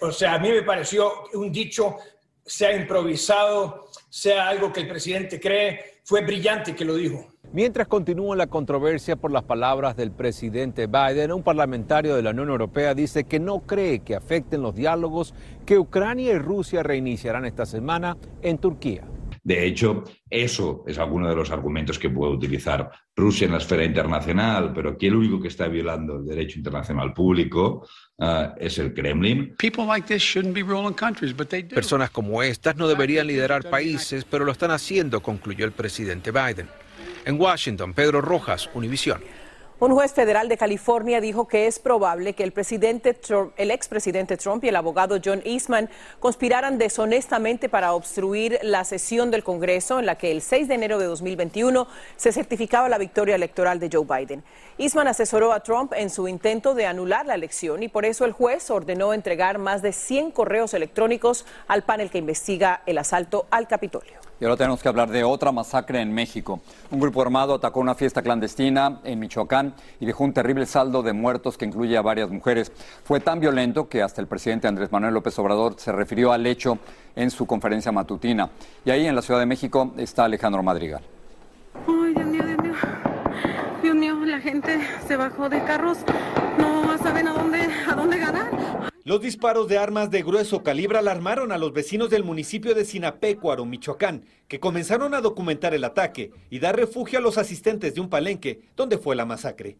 o 0.00 0.12
sea, 0.12 0.34
a 0.34 0.38
mí 0.38 0.50
me 0.50 0.62
pareció 0.62 1.10
un 1.34 1.52
dicho, 1.52 1.96
sea 2.44 2.76
improvisado, 2.76 3.88
sea 4.10 4.48
algo 4.48 4.72
que 4.72 4.80
el 4.80 4.88
presidente 4.88 5.40
cree, 5.40 6.00
fue 6.04 6.22
brillante 6.22 6.74
que 6.74 6.84
lo 6.84 6.96
dijo. 6.96 7.33
Mientras 7.54 7.86
continúa 7.86 8.34
la 8.34 8.48
controversia 8.48 9.14
por 9.14 9.30
las 9.30 9.44
palabras 9.44 9.96
del 9.96 10.10
presidente 10.10 10.88
Biden, 10.88 11.30
un 11.30 11.44
parlamentario 11.44 12.16
de 12.16 12.22
la 12.22 12.30
Unión 12.30 12.48
Europea 12.48 12.94
dice 12.94 13.22
que 13.22 13.38
no 13.38 13.60
cree 13.60 14.00
que 14.00 14.16
afecten 14.16 14.60
los 14.60 14.74
diálogos 14.74 15.34
que 15.64 15.78
Ucrania 15.78 16.32
y 16.32 16.38
Rusia 16.38 16.82
reiniciarán 16.82 17.44
esta 17.44 17.64
semana 17.64 18.16
en 18.42 18.58
Turquía. 18.58 19.04
De 19.44 19.64
hecho, 19.64 20.02
eso 20.28 20.82
es 20.88 20.98
alguno 20.98 21.28
de 21.28 21.36
los 21.36 21.52
argumentos 21.52 21.96
que 21.96 22.10
puede 22.10 22.32
utilizar 22.32 22.90
Rusia 23.14 23.44
en 23.44 23.52
la 23.52 23.58
esfera 23.58 23.84
internacional, 23.84 24.72
pero 24.74 24.90
aquí 24.90 25.06
el 25.06 25.14
único 25.14 25.40
que 25.40 25.46
está 25.46 25.68
violando 25.68 26.16
el 26.16 26.26
derecho 26.26 26.58
internacional 26.58 27.14
público 27.14 27.86
uh, 28.18 28.48
es 28.58 28.78
el 28.78 28.92
Kremlin. 28.92 29.54
Personas 31.72 32.10
como 32.10 32.42
estas 32.42 32.74
no 32.74 32.88
deberían 32.88 33.28
liderar 33.28 33.70
países, 33.70 34.24
pero 34.24 34.44
lo 34.44 34.50
están 34.50 34.72
haciendo, 34.72 35.22
concluyó 35.22 35.64
el 35.64 35.72
presidente 35.72 36.32
Biden. 36.32 36.66
En 37.24 37.40
Washington, 37.40 37.94
Pedro 37.94 38.20
Rojas, 38.20 38.68
Univisión. 38.74 39.22
Un 39.80 39.92
juez 39.92 40.12
federal 40.12 40.48
de 40.48 40.56
California 40.56 41.20
dijo 41.20 41.48
que 41.48 41.66
es 41.66 41.78
probable 41.78 42.34
que 42.34 42.44
el 42.44 42.52
presidente 42.52 43.12
Trump, 43.12 43.52
el 43.56 43.70
expresidente 43.70 44.36
Trump 44.36 44.62
y 44.62 44.68
el 44.68 44.76
abogado 44.76 45.18
John 45.22 45.42
Eastman 45.44 45.90
conspiraran 46.20 46.78
deshonestamente 46.78 47.68
para 47.68 47.92
obstruir 47.92 48.58
la 48.62 48.84
sesión 48.84 49.30
del 49.30 49.42
Congreso 49.42 49.98
en 49.98 50.06
la 50.06 50.16
que 50.16 50.30
el 50.30 50.42
6 50.42 50.68
de 50.68 50.74
enero 50.74 50.98
de 50.98 51.06
2021 51.06 51.88
se 52.16 52.32
certificaba 52.32 52.88
la 52.88 52.98
victoria 52.98 53.34
electoral 53.34 53.80
de 53.80 53.90
Joe 53.92 54.06
Biden. 54.06 54.44
Eastman 54.78 55.08
asesoró 55.08 55.52
a 55.52 55.60
Trump 55.60 55.92
en 55.96 56.08
su 56.08 56.28
intento 56.28 56.74
de 56.74 56.86
anular 56.86 57.26
la 57.26 57.34
elección 57.34 57.82
y 57.82 57.88
por 57.88 58.04
eso 58.04 58.24
el 58.24 58.32
juez 58.32 58.70
ordenó 58.70 59.12
entregar 59.12 59.58
más 59.58 59.82
de 59.82 59.92
100 59.92 60.30
correos 60.30 60.72
electrónicos 60.72 61.46
al 61.66 61.82
panel 61.82 62.10
que 62.10 62.18
investiga 62.18 62.82
el 62.86 62.98
asalto 62.98 63.46
al 63.50 63.66
Capitolio. 63.66 64.23
Y 64.40 64.44
ahora 64.44 64.56
tenemos 64.56 64.82
que 64.82 64.88
hablar 64.88 65.10
de 65.10 65.22
otra 65.22 65.52
masacre 65.52 66.00
en 66.00 66.12
México. 66.12 66.60
Un 66.90 66.98
grupo 66.98 67.22
armado 67.22 67.54
atacó 67.54 67.80
una 67.80 67.94
fiesta 67.94 68.20
clandestina 68.20 69.00
en 69.04 69.18
Michoacán 69.20 69.74
y 70.00 70.06
dejó 70.06 70.24
un 70.24 70.32
terrible 70.32 70.66
saldo 70.66 71.02
de 71.02 71.12
muertos 71.12 71.56
que 71.56 71.64
incluye 71.64 71.96
a 71.96 72.02
varias 72.02 72.30
mujeres. 72.30 72.72
Fue 73.04 73.20
tan 73.20 73.38
violento 73.38 73.88
que 73.88 74.02
hasta 74.02 74.20
el 74.20 74.26
presidente 74.26 74.66
Andrés 74.66 74.90
Manuel 74.90 75.14
López 75.14 75.38
Obrador 75.38 75.74
se 75.78 75.92
refirió 75.92 76.32
al 76.32 76.46
hecho 76.46 76.78
en 77.14 77.30
su 77.30 77.46
conferencia 77.46 77.92
matutina. 77.92 78.50
Y 78.84 78.90
ahí 78.90 79.06
en 79.06 79.14
la 79.14 79.22
Ciudad 79.22 79.40
de 79.40 79.46
México 79.46 79.92
está 79.96 80.24
Alejandro 80.24 80.62
Madrigal. 80.62 81.02
Ay, 81.86 82.14
Dios 82.14 82.26
mío, 82.26 82.42
Dios 82.44 82.58
mío. 82.58 82.74
Dios 83.82 83.94
mío, 83.94 84.14
la 84.24 84.40
gente 84.40 84.80
se 85.06 85.16
bajó 85.16 85.48
de 85.48 85.62
carros. 85.62 85.98
No 86.58 86.98
saben 86.98 87.28
a 87.28 87.32
dónde, 87.32 87.68
a 87.88 87.94
dónde 87.94 88.18
ganar. 88.18 88.43
Los 89.06 89.20
disparos 89.20 89.68
de 89.68 89.76
armas 89.76 90.10
de 90.10 90.22
grueso 90.22 90.62
calibre 90.62 90.96
alarmaron 90.96 91.52
a 91.52 91.58
los 91.58 91.74
vecinos 91.74 92.08
del 92.08 92.24
municipio 92.24 92.74
de 92.74 92.86
Sinapecuaro, 92.86 93.66
Michoacán, 93.66 94.24
que 94.48 94.60
comenzaron 94.60 95.12
a 95.12 95.20
documentar 95.20 95.74
el 95.74 95.84
ataque 95.84 96.32
y 96.48 96.58
dar 96.58 96.74
refugio 96.74 97.18
a 97.18 97.22
los 97.22 97.36
asistentes 97.36 97.94
de 97.94 98.00
un 98.00 98.08
palenque 98.08 98.62
donde 98.74 98.96
fue 98.96 99.14
la 99.14 99.26
masacre. 99.26 99.76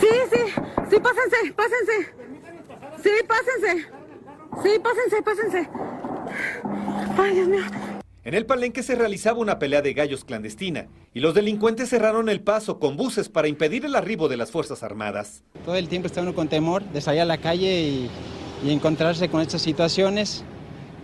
Sí, 0.00 0.08
sí, 0.32 0.40
sí, 0.88 0.96
pásense, 1.00 1.52
pásense. 1.54 2.14
Sí, 3.02 3.10
pásense. 3.28 3.88
Sí, 4.62 4.78
pásense, 4.82 5.22
pásense. 5.22 5.70
Ay, 7.18 7.34
Dios 7.34 7.48
mío. 7.48 7.93
En 8.24 8.32
el 8.32 8.46
palenque 8.46 8.82
se 8.82 8.94
realizaba 8.94 9.38
una 9.38 9.58
pelea 9.58 9.82
de 9.82 9.92
gallos 9.92 10.24
clandestina 10.24 10.88
y 11.12 11.20
los 11.20 11.34
delincuentes 11.34 11.90
cerraron 11.90 12.30
el 12.30 12.40
paso 12.40 12.78
con 12.78 12.96
buses 12.96 13.28
para 13.28 13.48
impedir 13.48 13.84
el 13.84 13.94
arribo 13.94 14.28
de 14.28 14.38
las 14.38 14.50
Fuerzas 14.50 14.82
Armadas. 14.82 15.42
Todo 15.66 15.76
el 15.76 15.88
tiempo 15.88 16.06
está 16.06 16.22
uno 16.22 16.34
con 16.34 16.48
temor 16.48 16.82
de 16.84 17.02
salir 17.02 17.20
a 17.20 17.26
la 17.26 17.36
calle 17.36 17.82
y, 17.82 18.10
y 18.64 18.70
encontrarse 18.70 19.28
con 19.28 19.42
estas 19.42 19.60
situaciones. 19.60 20.42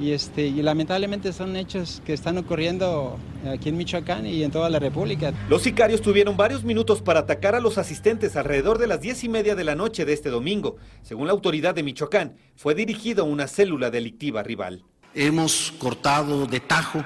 Y, 0.00 0.12
este, 0.12 0.46
y 0.46 0.62
lamentablemente 0.62 1.34
son 1.34 1.56
hechos 1.56 2.00
que 2.06 2.14
están 2.14 2.38
ocurriendo 2.38 3.18
aquí 3.46 3.68
en 3.68 3.76
Michoacán 3.76 4.24
y 4.24 4.42
en 4.42 4.50
toda 4.50 4.70
la 4.70 4.78
República. 4.78 5.34
Los 5.50 5.60
sicarios 5.60 6.00
tuvieron 6.00 6.38
varios 6.38 6.64
minutos 6.64 7.02
para 7.02 7.20
atacar 7.20 7.54
a 7.54 7.60
los 7.60 7.76
asistentes 7.76 8.34
alrededor 8.34 8.78
de 8.78 8.86
las 8.86 9.02
diez 9.02 9.22
y 9.24 9.28
media 9.28 9.54
de 9.54 9.64
la 9.64 9.74
noche 9.74 10.06
de 10.06 10.14
este 10.14 10.30
domingo. 10.30 10.76
Según 11.02 11.26
la 11.26 11.34
autoridad 11.34 11.74
de 11.74 11.82
Michoacán, 11.82 12.38
fue 12.56 12.74
dirigido 12.74 13.24
a 13.24 13.26
una 13.26 13.46
célula 13.46 13.90
delictiva 13.90 14.42
rival. 14.42 14.84
Hemos 15.14 15.72
cortado 15.78 16.46
de 16.46 16.60
tajo 16.60 17.04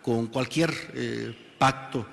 con 0.00 0.26
cualquier 0.28 0.70
eh, 0.94 1.36
pacto 1.58 2.06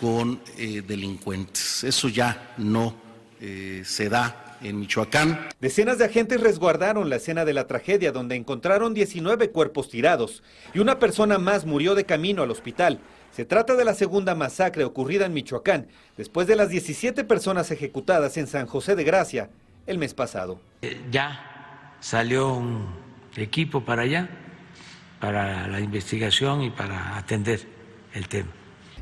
con 0.00 0.40
eh, 0.56 0.82
delincuentes. 0.86 1.82
Eso 1.84 2.08
ya 2.08 2.54
no 2.58 2.94
eh, 3.40 3.82
se 3.84 4.08
da 4.08 4.58
en 4.62 4.78
Michoacán. 4.78 5.48
Decenas 5.60 5.98
de 5.98 6.04
agentes 6.04 6.40
resguardaron 6.40 7.10
la 7.10 7.16
escena 7.16 7.44
de 7.44 7.52
la 7.52 7.66
tragedia 7.66 8.12
donde 8.12 8.36
encontraron 8.36 8.94
19 8.94 9.50
cuerpos 9.50 9.90
tirados 9.90 10.42
y 10.72 10.78
una 10.78 10.98
persona 10.98 11.38
más 11.38 11.66
murió 11.66 11.94
de 11.94 12.04
camino 12.04 12.42
al 12.42 12.50
hospital. 12.50 13.00
Se 13.32 13.44
trata 13.44 13.74
de 13.74 13.84
la 13.84 13.94
segunda 13.94 14.36
masacre 14.36 14.84
ocurrida 14.84 15.26
en 15.26 15.34
Michoacán 15.34 15.88
después 16.16 16.46
de 16.46 16.54
las 16.54 16.68
17 16.68 17.24
personas 17.24 17.70
ejecutadas 17.72 18.36
en 18.36 18.46
San 18.46 18.66
José 18.66 18.94
de 18.94 19.02
Gracia 19.02 19.50
el 19.86 19.98
mes 19.98 20.14
pasado. 20.14 20.60
Ya 21.10 21.96
salió 22.00 22.54
un 22.54 22.86
equipo 23.36 23.84
para 23.84 24.02
allá 24.02 24.43
para 25.24 25.66
la 25.68 25.80
investigación 25.80 26.60
y 26.60 26.68
para 26.68 27.16
atender 27.16 27.66
el 28.12 28.28
tema. 28.28 28.50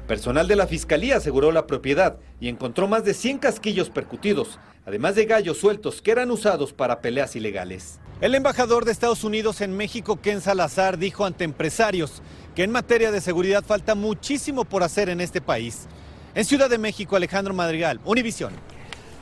Personal 0.07 0.47
de 0.47 0.55
la 0.55 0.69
Fiscalía 0.69 1.17
aseguró 1.17 1.50
la 1.50 1.67
propiedad 1.67 2.19
y 2.38 2.49
encontró 2.49 2.87
más 2.87 3.05
de 3.05 3.12
100 3.12 3.38
casquillos 3.38 3.91
percutidos, 3.91 4.61
además 4.87 5.17
de 5.17 5.25
gallos 5.25 5.59
sueltos 5.59 6.00
que 6.00 6.12
eran 6.12 6.31
usados 6.31 6.73
para 6.73 7.00
peleas 7.00 7.35
ilegales. 7.35 7.99
El 8.21 8.37
embajador 8.37 8.85
de 8.85 8.93
Estados 8.93 9.25
Unidos 9.25 9.61
en 9.62 9.76
México, 9.76 10.21
Ken 10.23 10.41
Salazar, 10.41 10.97
dijo 10.97 11.26
ante 11.26 11.43
empresarios 11.43 12.23
que 12.55 12.62
en 12.62 12.71
materia 12.71 13.11
de 13.11 13.21
seguridad 13.21 13.64
falta 13.64 13.97
muchísimo 13.97 14.64
por 14.64 14.85
hacer 14.85 15.09
en 15.09 15.21
este 15.21 15.41
país. 15.41 15.88
En 16.37 16.45
Ciudad 16.45 16.71
de 16.71 16.79
México, 16.79 17.17
Alejandro 17.17 17.52
Madrigal, 17.52 17.99
Univisión. 18.05 18.52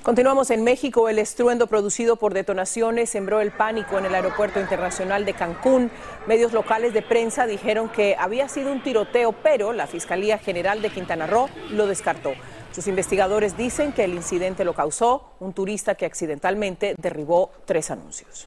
Continuamos 0.02 0.50
en 0.50 0.64
México. 0.64 1.11
El 1.11 1.19
estruendo 1.19 1.66
producido 1.66 2.16
por 2.16 2.33
detonaciones 2.33 3.11
sembró 3.11 3.42
el 3.42 3.50
pánico 3.50 3.99
en 3.99 4.07
el 4.07 4.14
aeropuerto 4.14 4.59
internacional 4.59 5.26
de 5.26 5.35
Cancún. 5.35 5.90
Medios 6.26 6.54
locales 6.54 6.95
de 6.95 7.02
prensa 7.02 7.47
dijeron 7.47 7.90
que 7.90 8.16
había 8.19 8.49
sido 8.49 8.73
un 8.73 8.83
tiroteo, 8.83 9.33
pero 9.33 9.75
la 9.75 9.87
Fiscalía 9.87 10.38
General 10.38 10.80
de 10.80 10.88
Quintana 10.88 11.26
Roo 11.26 11.50
lo 11.73 11.87
descartó. 11.87 12.33
Sus 12.73 12.87
investigadores 12.87 13.59
dicen 13.59 13.92
que 13.92 14.04
el 14.04 14.14
incidente 14.14 14.64
lo 14.64 14.73
causó 14.73 15.35
un 15.38 15.52
turista 15.52 15.95
que 15.95 16.07
accidentalmente 16.07 16.95
derribó 16.97 17.50
tres 17.66 17.90
anuncios. 17.90 18.47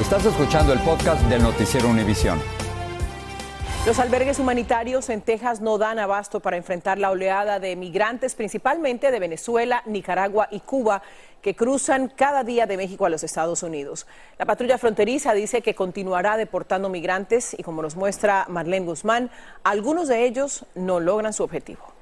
Estás 0.00 0.24
escuchando 0.24 0.72
el 0.72 0.78
podcast 0.78 1.22
del 1.24 1.42
noticiero 1.42 1.86
Univisión. 1.86 2.40
Los 3.84 3.98
albergues 3.98 4.38
humanitarios 4.38 5.10
en 5.10 5.20
Texas 5.20 5.60
no 5.60 5.76
dan 5.76 5.98
abasto 5.98 6.40
para 6.40 6.56
enfrentar 6.56 6.96
la 6.96 7.10
oleada 7.10 7.60
de 7.60 7.76
migrantes, 7.76 8.34
principalmente 8.34 9.10
de 9.10 9.20
Venezuela, 9.20 9.82
Nicaragua 9.84 10.48
y 10.50 10.60
Cuba, 10.60 11.02
que 11.42 11.54
cruzan 11.54 12.08
cada 12.08 12.44
día 12.44 12.66
de 12.66 12.78
México 12.78 13.04
a 13.04 13.10
los 13.10 13.24
Estados 13.24 13.62
Unidos. 13.62 14.06
La 14.38 14.46
patrulla 14.46 14.78
fronteriza 14.78 15.34
dice 15.34 15.60
que 15.60 15.74
continuará 15.74 16.38
deportando 16.38 16.88
migrantes 16.88 17.54
y, 17.56 17.62
como 17.62 17.82
nos 17.82 17.94
muestra 17.94 18.46
Marlene 18.48 18.86
Guzmán, 18.86 19.30
algunos 19.64 20.08
de 20.08 20.24
ellos 20.24 20.64
no 20.74 20.98
logran 20.98 21.34
su 21.34 21.44
objetivo. 21.44 21.92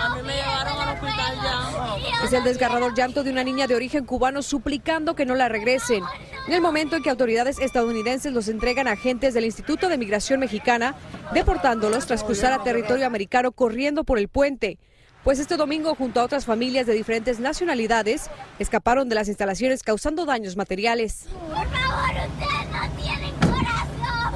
A 0.00 0.14
mí 0.14 0.22
me 0.22 0.34
llevaron 0.34 0.80
al 0.80 0.94
hospital 0.94 1.34
ya. 1.42 2.24
Es 2.24 2.32
el 2.32 2.44
desgarrador 2.44 2.94
llanto 2.94 3.22
de 3.22 3.30
una 3.30 3.44
niña 3.44 3.66
de 3.66 3.74
origen 3.74 4.06
cubano 4.06 4.40
suplicando 4.42 5.14
que 5.14 5.26
no 5.26 5.34
la 5.34 5.48
regresen. 5.48 6.02
En 6.46 6.54
el 6.54 6.62
momento 6.62 6.96
en 6.96 7.02
que 7.02 7.10
autoridades 7.10 7.58
estadounidenses 7.58 8.32
los 8.32 8.48
entregan 8.48 8.88
a 8.88 8.92
agentes 8.92 9.34
del 9.34 9.44
Instituto 9.44 9.88
de 9.88 9.98
Migración 9.98 10.40
Mexicana, 10.40 10.94
deportándolos 11.34 12.06
tras 12.06 12.24
cruzar 12.24 12.52
a 12.52 12.62
territorio 12.62 13.06
americano 13.06 13.52
corriendo 13.52 14.04
por 14.04 14.18
el 14.18 14.28
puente. 14.28 14.78
Pues 15.22 15.38
este 15.38 15.58
domingo, 15.58 15.94
junto 15.94 16.20
a 16.20 16.24
otras 16.24 16.46
familias 16.46 16.86
de 16.86 16.94
diferentes 16.94 17.38
nacionalidades, 17.40 18.30
escaparon 18.58 19.10
de 19.10 19.16
las 19.16 19.28
instalaciones 19.28 19.82
causando 19.82 20.24
daños 20.24 20.56
materiales. 20.56 21.26
Por 21.30 21.66
favor, 21.68 22.10
ustedes 22.26 22.70
no 22.72 23.02
tienen 23.02 23.34
corazón. 23.34 24.34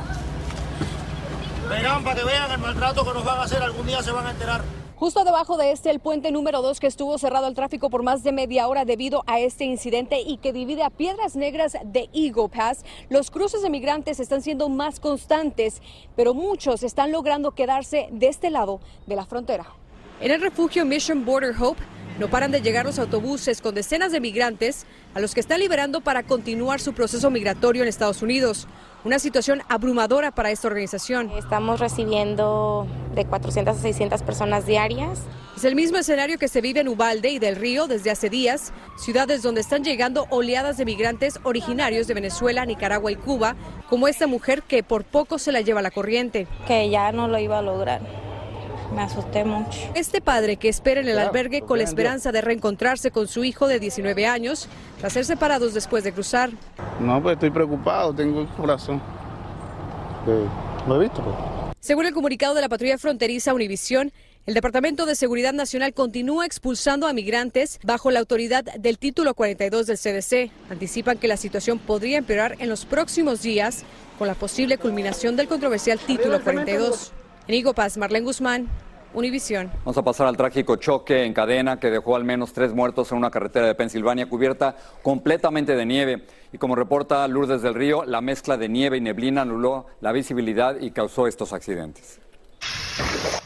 Verán 1.71 2.05
para 2.05 2.17
que 2.21 2.25
vean 2.27 2.51
el 2.51 2.59
maltrato 2.59 3.03
que 3.03 3.15
nos 3.15 3.25
van 3.25 3.39
a 3.39 3.43
hacer, 3.45 3.63
algún 3.63 3.87
día 3.87 4.03
se 4.03 4.13
van 4.13 4.27
a 4.27 4.31
enterar. 4.33 4.84
Justo 5.05 5.23
debajo 5.23 5.59
de 5.59 5.71
este, 5.71 5.91
el 5.91 6.01
puente 6.01 6.33
número 6.33 6.63
2 6.63 6.81
que 6.81 6.87
estuvo 6.87 7.19
cerrado 7.19 7.45
al 7.45 7.53
tráfico 7.53 7.91
por 7.91 8.03
más 8.03 8.23
de 8.23 8.33
media 8.33 8.67
hora 8.69 8.87
debido 8.87 9.23
a 9.27 9.39
este 9.39 9.65
incidente 9.65 10.23
y 10.23 10.39
que 10.39 10.55
divide 10.55 10.83
a 10.83 10.89
Piedras 10.89 11.37
Negras 11.37 11.77
de 11.85 12.09
Eagle 12.15 12.49
Pass, 12.49 12.87
los 13.11 13.31
cruces 13.31 13.61
de 13.61 13.69
migrantes 13.69 14.19
están 14.19 14.41
siendo 14.41 14.71
más 14.71 15.01
constantes, 15.01 15.83
pero 16.17 16.33
muchos 16.33 16.83
están 16.83 17.13
logrando 17.13 17.51
quedarse 17.51 18.09
de 18.13 18.29
este 18.29 18.49
lado 18.49 18.81
de 19.07 19.15
la 19.15 19.27
frontera. 19.27 19.67
En 20.23 20.31
el 20.31 20.41
refugio 20.41 20.87
Mission 20.87 21.27
Border 21.27 21.55
Hope 21.61 21.83
no 22.19 22.31
paran 22.31 22.51
de 22.51 22.63
llegar 22.63 22.87
los 22.87 22.99
autobuses 22.99 23.61
con 23.61 23.75
decenas 23.75 24.11
de 24.11 24.21
migrantes 24.21 24.87
a 25.13 25.21
los 25.21 25.35
que 25.35 25.41
están 25.41 25.61
liberando 25.61 26.01
para 26.01 26.23
continuar 26.23 26.81
su 26.81 26.95
proceso 26.95 27.31
migratorio 27.31 27.83
en 27.83 27.89
Estados 27.91 28.23
Unidos. 28.23 28.67
Una 29.05 29.19
situación 29.19 29.61
abrumadora 29.69 30.31
para 30.31 30.51
esta 30.51 30.67
organización. 30.67 31.31
Estamos 31.33 31.79
recibiendo 31.79 32.87
de 33.15 33.27
400 33.27 33.77
a 33.77 33.79
600 33.79 34.23
personas 34.23 34.65
diarias. 34.65 35.21
Es 35.55 35.65
el 35.65 35.75
mismo 35.75 35.99
escenario 35.99 36.39
que 36.39 36.49
se 36.49 36.63
vive 36.63 36.81
en 36.81 36.89
Ubalde 36.89 37.29
y 37.29 37.39
del 37.39 37.57
Río 37.57 37.87
desde 37.87 38.11
hace 38.11 38.31
días, 38.31 38.73
ciudades 38.97 39.43
donde 39.43 39.61
están 39.61 39.85
llegando 39.85 40.27
oleadas 40.31 40.79
de 40.79 40.87
migrantes 40.87 41.39
originarios 41.43 42.07
de 42.07 42.15
Venezuela, 42.15 42.65
Nicaragua 42.65 43.13
y 43.13 43.17
Cuba, 43.17 43.57
como 43.91 44.09
esta 44.09 44.27
mujer 44.27 44.63
que 44.63 44.83
por 44.83 45.05
poco 45.05 45.39
se 45.39 45.53
la 45.53 45.61
lleva 45.61 45.83
la 45.83 45.91
corriente. 45.91 46.47
Que 46.67 46.89
ya 46.89 47.13
no 47.13 47.29
lo 47.29 47.39
iba 47.39 47.59
a 47.59 47.63
lograr. 47.63 48.01
Me 48.95 49.03
asusté 49.03 49.45
mucho. 49.45 49.79
Este 49.95 50.21
padre 50.21 50.57
que 50.57 50.69
espera 50.69 51.01
en 51.01 51.09
el 51.09 51.19
albergue 51.19 51.63
con 51.63 51.79
la 51.79 51.85
esperanza 51.85 52.31
de 52.33 52.41
reencontrarse 52.41 53.11
con 53.11 53.27
su 53.27 53.45
hijo 53.45 53.67
de 53.67 53.81
19 53.81 54.27
años 54.27 54.69
tras 54.99 55.13
ser 55.13 55.25
separados 55.25 55.75
después 55.75 56.05
de 56.05 56.13
cruzar. 56.13 56.51
No, 57.01 57.21
pues 57.23 57.35
estoy 57.35 57.51
preocupado, 57.51 58.15
tengo 58.15 58.43
el 58.43 58.49
corazón. 58.49 59.03
Lo 60.87 60.97
he 60.97 61.05
visto. 61.05 61.23
Pues. 61.23 61.37
Según 61.81 62.07
el 62.07 62.15
comunicado 62.15 62.55
de 62.55 62.63
la 62.63 62.69
patrulla 62.69 62.97
fronteriza 62.97 63.53
Univisión, 63.53 64.13
el 64.47 64.55
Departamento 64.55 65.07
de 65.07 65.17
Seguridad 65.17 65.53
Nacional 65.53 65.93
continúa 65.93 66.47
expulsando 66.47 67.07
a 67.07 67.13
migrantes 67.13 67.81
bajo 67.83 68.11
la 68.11 68.21
autoridad 68.21 68.65
del 68.65 68.99
título 68.99 69.35
42 69.35 69.87
del 69.87 69.99
CDC. 69.99 70.51
Anticipan 70.71 71.19
que 71.19 71.29
la 71.29 71.37
situación 71.37 71.79
podría 71.79 72.19
empeorar 72.19 72.57
en 72.59 72.69
los 72.69 72.85
próximos 72.85 73.43
días 73.43 73.85
con 74.19 74.29
la 74.29 74.35
posible 74.35 74.79
culminación 74.79 75.37
del 75.37 75.49
controversial 75.49 75.99
título 75.99 76.43
42. 76.43 77.13
En 77.49 77.75
Paz, 77.75 77.99
Marlene 77.99 78.25
Guzmán, 78.25 78.69
Univisión. 79.15 79.71
Vamos 79.79 79.97
a 79.97 80.03
pasar 80.03 80.27
al 80.27 80.37
trágico 80.37 80.77
choque 80.77 81.25
en 81.25 81.33
cadena 81.33 81.79
que 81.79 81.91
dejó 81.91 82.17
al 82.17 82.25
menos 82.25 82.53
tres 82.53 82.75
muertos 82.75 83.13
en 83.13 83.19
una 83.19 83.31
carretera 83.31 83.67
de 83.67 83.75
Pensilvania 83.75 84.29
cubierta 84.29 84.77
completamente 85.03 85.77
de 85.77 85.87
nieve. 85.87 86.27
Y 86.53 86.59
como 86.59 86.75
reporta 86.75 87.27
Lourdes 87.29 87.63
del 87.63 87.75
Río, 87.75 88.05
la 88.05 88.21
mezcla 88.21 88.57
de 88.57 88.69
nieve 88.69 88.97
y 88.97 89.01
neblina 89.01 89.43
anuló 89.43 89.87
la 90.01 90.13
visibilidad 90.13 90.81
y 90.81 90.91
causó 90.91 91.29
estos 91.29 91.53
accidentes. 91.53 92.19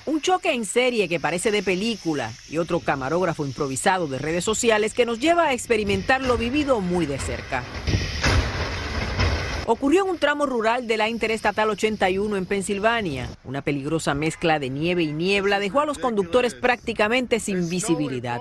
Un 0.07 0.23
choque 0.23 0.53
en 0.53 0.65
serie 0.65 1.07
que 1.07 1.21
parece 1.21 1.51
de 1.51 1.63
película 1.63 2.33
y 2.49 2.57
otro 2.57 2.81
camarógrafo 2.81 3.45
improvisado 3.45 4.09
de 4.09 4.19
redes 4.19 4.45
sociales 4.45 4.95
que 4.95 5.05
nos 5.05 5.19
lleva 5.19 5.49
a 5.49 5.53
experimentar 5.53 6.23
lo 6.23 6.39
vivido 6.39 6.81
muy 6.81 7.05
de 7.05 7.19
cerca. 7.19 7.63
Ocurrió 9.71 10.05
en 10.05 10.13
un 10.13 10.19
tramo 10.19 10.47
rural 10.47 10.87
de 10.87 10.97
la 10.97 11.11
Interestatal 11.11 11.69
81 11.69 12.39
en 12.39 12.47
Pensilvania. 12.47 13.29
Una 13.45 13.61
peligrosa 13.61 14.15
mezcla 14.15 14.59
de 14.59 14.71
nieve 14.71 15.03
y 15.03 15.13
niebla 15.13 15.61
dejó 15.61 15.81
a 15.83 15.85
los 15.85 15.99
conductores 15.99 16.55
prácticamente 16.55 17.39
sin 17.39 17.69
visibilidad. 17.69 18.41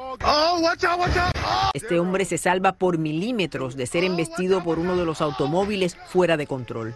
Este 1.74 2.00
hombre 2.00 2.24
se 2.24 2.38
salva 2.38 2.77
por 2.77 2.98
milímetros 2.98 3.75
de 3.75 3.88
ser 3.88 4.05
embestido 4.05 4.63
por 4.63 4.79
uno 4.79 4.96
de 4.96 5.03
los 5.03 5.19
automóviles 5.19 5.98
fuera 6.07 6.38
de 6.38 6.48
control. 6.48 6.96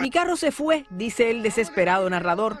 Mi 0.00 0.10
carro 0.10 0.34
se 0.34 0.50
fue, 0.50 0.84
dice 0.90 1.30
el 1.30 1.44
desesperado 1.44 2.10
narrador. 2.10 2.60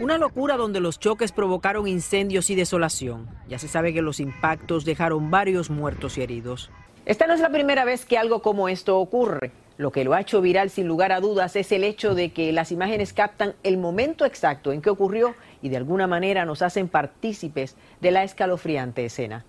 Una 0.00 0.18
locura 0.18 0.56
donde 0.56 0.78
los 0.78 1.00
choques 1.00 1.32
provocaron 1.32 1.88
incendios 1.88 2.48
y 2.48 2.54
desolación. 2.54 3.28
Ya 3.48 3.58
se 3.58 3.66
sabe 3.66 3.92
que 3.92 4.02
los 4.02 4.20
impactos 4.20 4.84
dejaron 4.84 5.32
varios 5.32 5.68
muertos 5.68 6.16
y 6.16 6.22
heridos. 6.22 6.70
Esta 7.06 7.26
no 7.26 7.34
es 7.34 7.40
la 7.40 7.50
primera 7.50 7.84
vez 7.84 8.06
que 8.06 8.16
algo 8.16 8.40
como 8.40 8.70
esto 8.70 8.98
ocurre. 8.98 9.52
Lo 9.76 9.92
que 9.92 10.04
lo 10.04 10.14
ha 10.14 10.22
hecho 10.22 10.40
viral 10.40 10.70
sin 10.70 10.88
lugar 10.88 11.12
a 11.12 11.20
dudas 11.20 11.54
es 11.54 11.70
el 11.70 11.84
hecho 11.84 12.14
de 12.14 12.32
que 12.32 12.50
las 12.50 12.72
imágenes 12.72 13.12
captan 13.12 13.54
el 13.62 13.76
momento 13.76 14.24
exacto 14.24 14.72
en 14.72 14.80
que 14.80 14.88
ocurrió 14.88 15.34
y 15.60 15.68
de 15.68 15.76
alguna 15.76 16.06
manera 16.06 16.46
nos 16.46 16.62
hacen 16.62 16.88
partícipes 16.88 17.76
de 18.00 18.10
la 18.10 18.24
escalofriante 18.24 19.04
escena. 19.04 19.44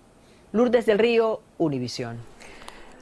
Lourdes 0.52 0.84
del 0.84 0.98
Río, 0.98 1.40
Univisión. 1.56 2.18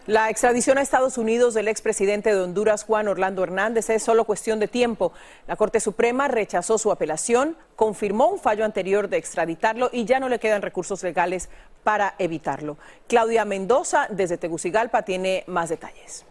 La 0.06 0.28
extradición 0.28 0.76
a 0.76 0.82
Estados 0.82 1.16
Unidos 1.16 1.54
del 1.54 1.66
expresidente 1.66 2.28
de 2.28 2.38
Honduras, 2.38 2.84
Juan 2.84 3.08
Orlando 3.08 3.42
Hernández, 3.42 3.88
es 3.88 4.02
solo 4.02 4.26
cuestión 4.26 4.60
de 4.60 4.68
tiempo. 4.68 5.14
La 5.48 5.56
Corte 5.56 5.80
Suprema 5.80 6.28
rechazó 6.28 6.76
su 6.76 6.92
apelación, 6.92 7.56
confirmó 7.74 8.28
un 8.28 8.38
fallo 8.38 8.66
anterior 8.66 9.08
de 9.08 9.16
extraditarlo 9.16 9.88
y 9.90 10.04
ya 10.04 10.20
no 10.20 10.28
le 10.28 10.38
quedan 10.38 10.60
recursos 10.60 11.02
legales 11.02 11.48
para 11.84 12.16
evitarlo. 12.18 12.76
Claudia 13.08 13.46
Mendoza, 13.46 14.06
desde 14.10 14.36
Tegucigalpa, 14.36 15.06
tiene 15.06 15.42
más 15.46 15.70
detalles. 15.70 16.26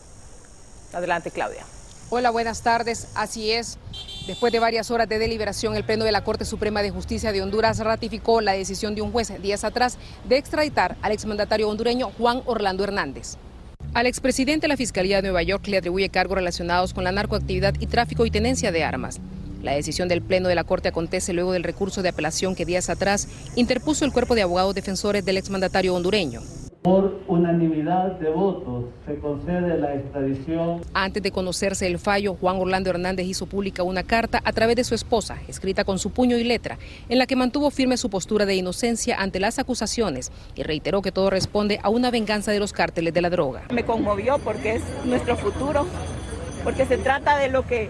Adelante, 0.93 1.31
Claudia. 1.31 1.65
Hola, 2.11 2.29
buenas 2.29 2.61
tardes. 2.61 3.07
Así 3.15 3.49
es. 3.49 3.79
Después 4.27 4.53
de 4.53 4.59
varias 4.59 4.91
horas 4.91 5.09
de 5.09 5.17
deliberación, 5.17 5.75
el 5.75 5.83
Pleno 5.83 6.05
de 6.05 6.11
la 6.11 6.23
Corte 6.23 6.45
Suprema 6.45 6.83
de 6.83 6.91
Justicia 6.91 7.31
de 7.31 7.41
Honduras 7.41 7.79
ratificó 7.79 8.39
la 8.39 8.51
decisión 8.51 8.93
de 8.93 9.01
un 9.01 9.11
juez 9.11 9.41
días 9.41 9.63
atrás 9.63 9.97
de 10.25 10.37
extraditar 10.37 10.95
al 11.01 11.11
exmandatario 11.11 11.67
hondureño 11.67 12.11
Juan 12.19 12.43
Orlando 12.45 12.83
Hernández. 12.83 13.37
Al 13.93 14.07
expresidente 14.07 14.63
de 14.63 14.69
la 14.69 14.77
Fiscalía 14.77 15.17
de 15.17 15.21
Nueva 15.21 15.43
York 15.43 15.67
le 15.67 15.77
atribuye 15.77 16.09
cargos 16.09 16.35
relacionados 16.35 16.95
con 16.95 17.03
la 17.03 17.11
narcoactividad 17.11 17.75
y 17.79 17.85
tráfico 17.85 18.25
y 18.25 18.31
tenencia 18.31 18.71
de 18.71 18.83
armas. 18.83 19.19
La 19.61 19.73
decisión 19.73 20.07
del 20.07 20.23
Pleno 20.23 20.49
de 20.49 20.55
la 20.55 20.63
Corte 20.63 20.89
acontece 20.89 21.31
luego 21.31 21.51
del 21.51 21.63
recurso 21.63 22.01
de 22.01 22.09
apelación 22.09 22.55
que 22.55 22.65
días 22.65 22.89
atrás 22.89 23.27
interpuso 23.55 24.03
el 24.03 24.11
cuerpo 24.11 24.33
de 24.33 24.41
abogados 24.41 24.73
defensores 24.73 25.23
del 25.23 25.37
exmandatario 25.37 25.93
hondureño. 25.93 26.41
Por 26.83 27.21
unanimidad 27.29 28.19
de 28.19 28.29
votos 28.29 28.83
se 29.05 29.17
concede 29.19 29.77
la 29.77 29.95
extradición. 29.95 30.81
Antes 30.93 31.23
de 31.23 31.31
conocerse 31.31 31.87
el 31.87 31.97
fallo, 31.97 32.35
Juan 32.35 32.57
Orlando 32.57 32.89
Hernández 32.89 33.25
hizo 33.25 33.45
pública 33.45 33.83
una 33.83 34.03
carta 34.03 34.41
a 34.43 34.51
través 34.51 34.75
de 34.75 34.83
su 34.83 34.93
esposa, 34.93 35.37
escrita 35.47 35.85
con 35.85 35.97
su 35.97 36.11
puño 36.11 36.37
y 36.37 36.43
letra, 36.43 36.77
en 37.07 37.19
la 37.19 37.25
que 37.25 37.37
mantuvo 37.37 37.71
firme 37.71 37.95
su 37.95 38.09
postura 38.09 38.45
de 38.45 38.55
inocencia 38.55 39.15
ante 39.21 39.39
las 39.39 39.59
acusaciones 39.59 40.33
y 40.55 40.63
reiteró 40.63 41.01
que 41.01 41.13
todo 41.13 41.29
responde 41.29 41.79
a 41.81 41.87
una 41.89 42.11
venganza 42.11 42.51
de 42.51 42.59
los 42.59 42.73
cárteles 42.73 43.13
de 43.13 43.21
la 43.21 43.29
droga. 43.29 43.61
Me 43.73 43.85
conmovió 43.85 44.39
porque 44.39 44.75
es 44.75 44.83
nuestro 45.05 45.37
futuro, 45.37 45.87
porque 46.65 46.85
se 46.85 46.97
trata 46.97 47.37
de 47.37 47.47
lo 47.47 47.65
que 47.65 47.87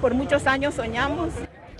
por 0.00 0.14
muchos 0.14 0.46
años 0.46 0.76
soñamos. 0.76 1.28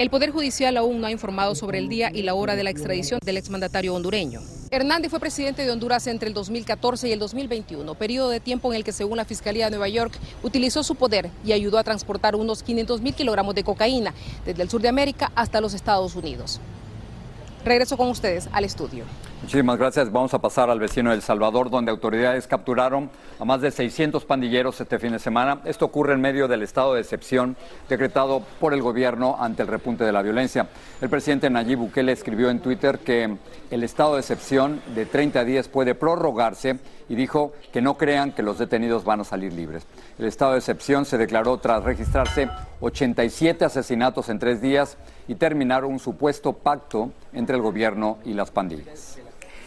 El 0.00 0.08
Poder 0.08 0.30
Judicial 0.30 0.78
aún 0.78 1.02
no 1.02 1.08
ha 1.08 1.10
informado 1.10 1.54
sobre 1.54 1.76
el 1.76 1.90
día 1.90 2.10
y 2.10 2.22
la 2.22 2.32
hora 2.32 2.56
de 2.56 2.64
la 2.64 2.70
extradición 2.70 3.20
del 3.22 3.36
exmandatario 3.36 3.94
hondureño. 3.94 4.40
Hernández 4.70 5.10
fue 5.10 5.20
presidente 5.20 5.62
de 5.62 5.70
Honduras 5.70 6.06
entre 6.06 6.26
el 6.26 6.32
2014 6.32 7.06
y 7.10 7.12
el 7.12 7.18
2021, 7.18 7.94
periodo 7.96 8.30
de 8.30 8.40
tiempo 8.40 8.72
en 8.72 8.76
el 8.76 8.82
que, 8.82 8.92
según 8.92 9.18
la 9.18 9.26
Fiscalía 9.26 9.66
de 9.66 9.72
Nueva 9.72 9.90
York, 9.90 10.14
utilizó 10.42 10.82
su 10.82 10.94
poder 10.94 11.28
y 11.44 11.52
ayudó 11.52 11.76
a 11.76 11.84
transportar 11.84 12.34
unos 12.34 12.62
500 12.62 13.02
mil 13.02 13.12
kilogramos 13.12 13.54
de 13.54 13.62
cocaína 13.62 14.14
desde 14.46 14.62
el 14.62 14.70
sur 14.70 14.80
de 14.80 14.88
América 14.88 15.32
hasta 15.34 15.60
los 15.60 15.74
Estados 15.74 16.16
Unidos. 16.16 16.60
Regreso 17.62 17.98
con 17.98 18.08
ustedes 18.08 18.48
al 18.52 18.64
estudio. 18.64 19.04
Muchísimas 19.42 19.78
gracias. 19.78 20.12
Vamos 20.12 20.34
a 20.34 20.38
pasar 20.38 20.68
al 20.68 20.78
vecino 20.78 21.08
de 21.08 21.16
El 21.16 21.22
Salvador, 21.22 21.70
donde 21.70 21.90
autoridades 21.90 22.46
capturaron 22.46 23.08
a 23.38 23.44
más 23.46 23.62
de 23.62 23.70
600 23.70 24.26
pandilleros 24.26 24.78
este 24.78 24.98
fin 24.98 25.12
de 25.12 25.18
semana. 25.18 25.62
Esto 25.64 25.86
ocurre 25.86 26.12
en 26.12 26.20
medio 26.20 26.46
del 26.46 26.62
estado 26.62 26.92
de 26.92 27.00
excepción 27.00 27.56
decretado 27.88 28.42
por 28.60 28.74
el 28.74 28.82
gobierno 28.82 29.36
ante 29.40 29.62
el 29.62 29.68
repunte 29.68 30.04
de 30.04 30.12
la 30.12 30.20
violencia. 30.20 30.68
El 31.00 31.08
presidente 31.08 31.48
Nayib 31.48 31.78
Bukele 31.78 32.12
escribió 32.12 32.50
en 32.50 32.60
Twitter 32.60 32.98
que 32.98 33.38
el 33.70 33.82
estado 33.82 34.14
de 34.14 34.20
excepción 34.20 34.82
de 34.94 35.06
30 35.06 35.42
días 35.44 35.68
puede 35.68 35.94
prorrogarse 35.94 36.78
y 37.08 37.14
dijo 37.14 37.54
que 37.72 37.80
no 37.80 37.96
crean 37.96 38.32
que 38.32 38.42
los 38.42 38.58
detenidos 38.58 39.04
van 39.04 39.20
a 39.20 39.24
salir 39.24 39.54
libres. 39.54 39.86
El 40.18 40.26
estado 40.26 40.52
de 40.52 40.58
excepción 40.58 41.06
se 41.06 41.16
declaró 41.16 41.56
tras 41.56 41.82
registrarse 41.82 42.50
87 42.80 43.64
asesinatos 43.64 44.28
en 44.28 44.38
tres 44.38 44.60
días 44.60 44.98
y 45.28 45.36
terminar 45.36 45.86
un 45.86 45.98
supuesto 45.98 46.52
pacto 46.52 47.10
entre 47.32 47.56
el 47.56 47.62
gobierno 47.62 48.18
y 48.26 48.34
las 48.34 48.50
pandillas. 48.50 49.18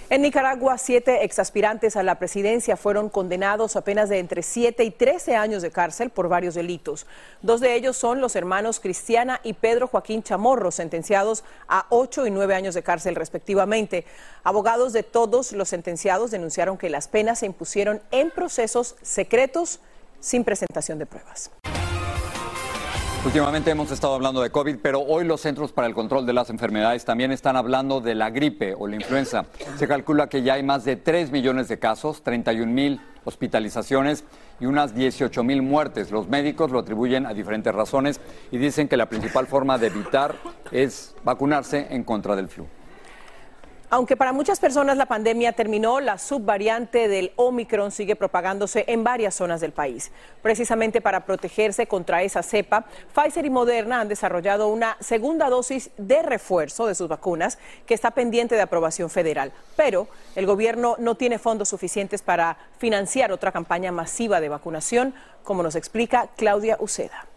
En 0.09 0.21
Nicaragua, 0.21 0.77
siete 0.77 1.23
exaspirantes 1.23 1.95
a 1.95 2.03
la 2.03 2.19
presidencia 2.19 2.75
fueron 2.75 3.09
condenados 3.09 3.75
a 3.75 3.83
penas 3.83 4.09
de 4.09 4.19
entre 4.19 4.43
7 4.43 4.83
y 4.83 4.91
13 4.91 5.35
años 5.35 5.61
de 5.61 5.71
cárcel 5.71 6.09
por 6.09 6.27
varios 6.27 6.55
delitos. 6.55 7.07
Dos 7.41 7.61
de 7.61 7.73
ellos 7.73 7.95
son 7.95 8.19
los 8.19 8.35
hermanos 8.35 8.81
Cristiana 8.81 9.39
y 9.43 9.53
Pedro 9.53 9.87
Joaquín 9.87 10.21
Chamorro, 10.21 10.71
sentenciados 10.71 11.45
a 11.69 11.85
8 11.89 12.27
y 12.27 12.31
9 12.31 12.53
años 12.53 12.75
de 12.75 12.83
cárcel 12.83 13.15
respectivamente. 13.15 14.05
Abogados 14.43 14.91
de 14.91 15.03
todos 15.03 15.53
los 15.53 15.69
sentenciados 15.69 16.31
denunciaron 16.31 16.77
que 16.77 16.89
las 16.89 17.07
penas 17.07 17.39
se 17.39 17.45
impusieron 17.45 18.01
en 18.11 18.29
procesos 18.29 18.95
secretos 19.01 19.79
sin 20.19 20.43
presentación 20.43 20.99
de 20.99 21.05
pruebas. 21.05 21.49
Últimamente 23.25 23.71
hemos 23.71 23.89
estado 23.89 24.15
hablando 24.15 24.41
de 24.41 24.49
COVID, 24.49 24.79
pero 24.81 24.99
hoy 24.99 25.23
los 25.23 25.39
Centros 25.39 25.71
para 25.71 25.87
el 25.87 25.93
Control 25.93 26.25
de 26.25 26.33
las 26.33 26.49
Enfermedades 26.49 27.05
también 27.05 27.31
están 27.31 27.55
hablando 27.55 28.01
de 28.01 28.15
la 28.15 28.29
gripe 28.29 28.75
o 28.77 28.85
la 28.85 28.97
influenza. 28.97 29.45
Se 29.77 29.87
calcula 29.87 30.27
que 30.27 30.43
ya 30.43 30.55
hay 30.55 30.63
más 30.63 30.83
de 30.83 30.97
3 30.97 31.31
millones 31.31 31.69
de 31.69 31.79
casos, 31.79 32.21
31 32.21 32.69
mil 32.69 32.99
hospitalizaciones 33.23 34.25
y 34.59 34.65
unas 34.65 34.93
18 34.93 35.41
mil 35.41 35.61
muertes. 35.61 36.11
Los 36.11 36.27
médicos 36.27 36.69
lo 36.71 36.79
atribuyen 36.79 37.25
a 37.25 37.33
diferentes 37.33 37.73
razones 37.73 38.19
y 38.51 38.57
dicen 38.57 38.89
que 38.89 38.97
la 38.97 39.07
principal 39.07 39.47
forma 39.47 39.77
de 39.77 39.87
evitar 39.87 40.35
es 40.71 41.15
vacunarse 41.23 41.87
en 41.91 42.03
contra 42.03 42.35
del 42.35 42.49
flu. 42.49 42.67
Aunque 43.93 44.17
para 44.17 44.33
muchas 44.33 44.59
personas 44.59 44.97
la 44.97 45.05
pandemia 45.05 45.53
terminó, 45.53 45.99
la 45.99 46.17
subvariante 46.17 47.07
del 47.07 47.31
Omicron 47.35 47.91
sigue 47.91 48.15
propagándose 48.15 48.85
en 48.87 49.03
varias 49.03 49.35
zonas 49.35 49.61
del 49.61 49.71
país. 49.71 50.11
Precisamente 50.41 50.99
para 50.99 51.27
protegerse 51.27 51.85
contra 51.85 52.23
esa 52.23 52.41
cepa, 52.41 52.85
Pfizer 53.13 53.45
y 53.45 53.51
Moderna 53.51 54.01
han 54.01 54.07
desarrollado 54.07 54.69
una 54.69 54.97
segunda 54.99 55.47
dosis 55.47 55.91
de 55.97 56.23
refuerzo 56.23 56.87
de 56.87 56.95
sus 56.95 57.07
vacunas 57.07 57.59
que 57.85 57.93
está 57.93 58.09
pendiente 58.09 58.55
de 58.55 58.61
aprobación 58.61 59.11
federal. 59.11 59.51
Pero 59.75 60.07
el 60.35 60.47
gobierno 60.47 60.95
no 60.97 61.13
tiene 61.13 61.37
fondos 61.37 61.69
suficientes 61.69 62.23
para 62.23 62.57
financiar 62.79 63.31
otra 63.31 63.51
campaña 63.51 63.91
masiva 63.91 64.41
de 64.41 64.49
vacunación, 64.49 65.13
como 65.43 65.61
nos 65.61 65.75
explica 65.75 66.29
Claudia 66.35 66.77
Uceda. 66.79 67.27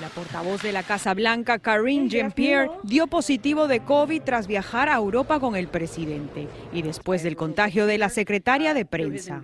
La 0.00 0.08
portavoz 0.10 0.62
de 0.62 0.72
la 0.72 0.82
Casa 0.82 1.14
Blanca, 1.14 1.58
Karine 1.58 2.10
Jean-Pierre, 2.10 2.70
dio 2.82 3.06
positivo 3.06 3.66
de 3.66 3.80
COVID 3.80 4.22
tras 4.22 4.46
viajar 4.46 4.90
a 4.90 4.96
Europa 4.96 5.40
con 5.40 5.56
el 5.56 5.68
presidente 5.68 6.48
y 6.70 6.82
después 6.82 7.22
del 7.22 7.34
contagio 7.34 7.86
de 7.86 7.96
la 7.96 8.10
secretaria 8.10 8.74
de 8.74 8.84
prensa. 8.84 9.40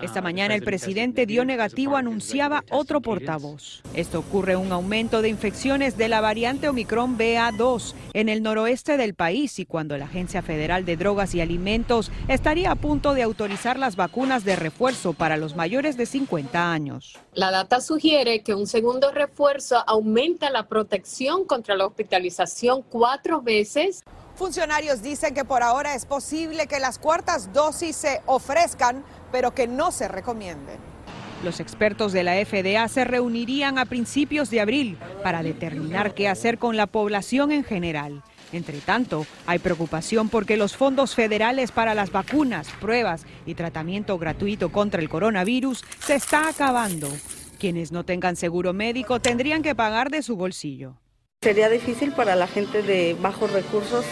Esta 0.00 0.22
mañana 0.22 0.54
el 0.54 0.62
presidente 0.62 1.26
dio 1.26 1.44
negativo, 1.44 1.96
anunciaba 1.96 2.62
otro 2.70 3.00
portavoz. 3.00 3.82
Esto 3.94 4.20
ocurre 4.20 4.54
un 4.54 4.70
aumento 4.70 5.22
de 5.22 5.28
infecciones 5.30 5.96
de 5.96 6.08
la 6.08 6.20
variante 6.20 6.68
Omicron 6.68 7.18
BA2 7.18 7.94
en 8.14 8.28
el 8.28 8.44
noroeste 8.44 8.96
del 8.96 9.14
país 9.14 9.58
y 9.58 9.66
cuando 9.66 9.98
la 9.98 10.04
Agencia 10.04 10.42
Federal 10.42 10.84
de 10.84 10.96
Drogas 10.96 11.34
y 11.34 11.40
Alimentos 11.40 12.12
estaría 12.28 12.70
a 12.70 12.76
punto 12.76 13.12
de 13.12 13.22
autorizar 13.22 13.76
las 13.76 13.96
vacunas 13.96 14.44
de 14.44 14.54
refuerzo 14.54 15.14
para 15.14 15.36
los 15.36 15.56
mayores 15.56 15.96
de 15.96 16.06
50 16.06 16.72
años. 16.72 17.18
La 17.34 17.50
data 17.50 17.80
sugiere 17.80 18.42
que 18.42 18.51
un 18.54 18.66
segundo 18.66 19.10
refuerzo 19.10 19.82
aumenta 19.86 20.50
la 20.50 20.66
protección 20.66 21.44
contra 21.44 21.76
la 21.76 21.86
hospitalización 21.86 22.82
cuatro 22.82 23.42
veces. 23.42 24.02
Funcionarios 24.34 25.02
dicen 25.02 25.34
que 25.34 25.44
por 25.44 25.62
ahora 25.62 25.94
es 25.94 26.06
posible 26.06 26.66
que 26.66 26.80
las 26.80 26.98
cuartas 26.98 27.52
dosis 27.52 27.96
se 27.96 28.22
ofrezcan, 28.26 29.04
pero 29.30 29.54
que 29.54 29.66
no 29.66 29.92
se 29.92 30.08
recomienden. 30.08 30.78
Los 31.44 31.58
expertos 31.58 32.12
de 32.12 32.22
la 32.22 32.34
FDA 32.44 32.86
se 32.88 33.04
reunirían 33.04 33.78
a 33.78 33.84
principios 33.84 34.48
de 34.48 34.60
abril 34.60 34.96
para 35.22 35.42
determinar 35.42 36.14
qué 36.14 36.28
hacer 36.28 36.58
con 36.58 36.76
la 36.76 36.86
población 36.86 37.50
en 37.50 37.64
general. 37.64 38.22
Entre 38.52 38.78
tanto, 38.78 39.26
hay 39.46 39.58
preocupación 39.58 40.28
porque 40.28 40.56
los 40.56 40.76
fondos 40.76 41.14
federales 41.14 41.72
para 41.72 41.94
las 41.94 42.12
vacunas, 42.12 42.68
pruebas 42.80 43.24
y 43.46 43.54
tratamiento 43.54 44.18
gratuito 44.18 44.70
contra 44.70 45.00
el 45.00 45.08
coronavirus 45.08 45.84
se 46.00 46.14
está 46.14 46.48
acabando. 46.48 47.08
Quienes 47.62 47.92
no 47.92 48.04
tengan 48.04 48.34
seguro 48.34 48.72
médico 48.72 49.20
tendrían 49.20 49.62
que 49.62 49.76
pagar 49.76 50.10
de 50.10 50.22
su 50.22 50.34
bolsillo. 50.34 50.96
Sería 51.42 51.68
difícil 51.68 52.10
para 52.10 52.34
la 52.34 52.48
gente 52.48 52.82
de 52.82 53.14
bajos 53.14 53.52
recursos, 53.52 54.04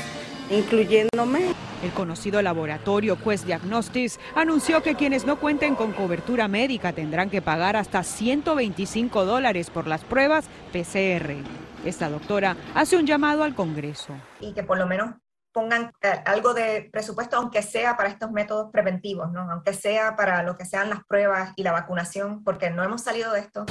incluyéndome. 0.50 1.52
El 1.82 1.90
conocido 1.90 2.42
laboratorio 2.42 3.18
Quest 3.20 3.46
Diagnostics 3.46 4.20
anunció 4.36 4.84
que 4.84 4.94
quienes 4.94 5.26
no 5.26 5.40
cuenten 5.40 5.74
con 5.74 5.90
cobertura 5.90 6.46
médica 6.46 6.92
tendrán 6.92 7.28
que 7.28 7.42
pagar 7.42 7.74
hasta 7.74 8.04
125 8.04 9.24
dólares 9.24 9.68
por 9.70 9.88
las 9.88 10.04
pruebas 10.04 10.48
PCR. 10.72 11.34
Esta 11.84 12.08
doctora 12.08 12.56
hace 12.76 12.98
un 12.98 13.06
llamado 13.08 13.42
al 13.42 13.56
Congreso. 13.56 14.14
Y 14.38 14.52
que 14.52 14.62
por 14.62 14.78
lo 14.78 14.86
menos 14.86 15.16
pongan 15.52 15.92
algo 16.24 16.54
de 16.54 16.88
presupuesto, 16.92 17.36
aunque 17.36 17.62
sea 17.62 17.96
para 17.96 18.08
estos 18.08 18.30
métodos 18.30 18.70
preventivos, 18.70 19.30
¿no? 19.32 19.50
aunque 19.50 19.74
sea 19.74 20.16
para 20.16 20.42
lo 20.42 20.56
que 20.56 20.64
sean 20.64 20.90
las 20.90 21.04
pruebas 21.04 21.52
y 21.56 21.62
la 21.62 21.72
vacunación, 21.72 22.44
porque 22.44 22.70
no 22.70 22.84
hemos 22.84 23.02
salido 23.02 23.32
de 23.32 23.40
esto. 23.40 23.66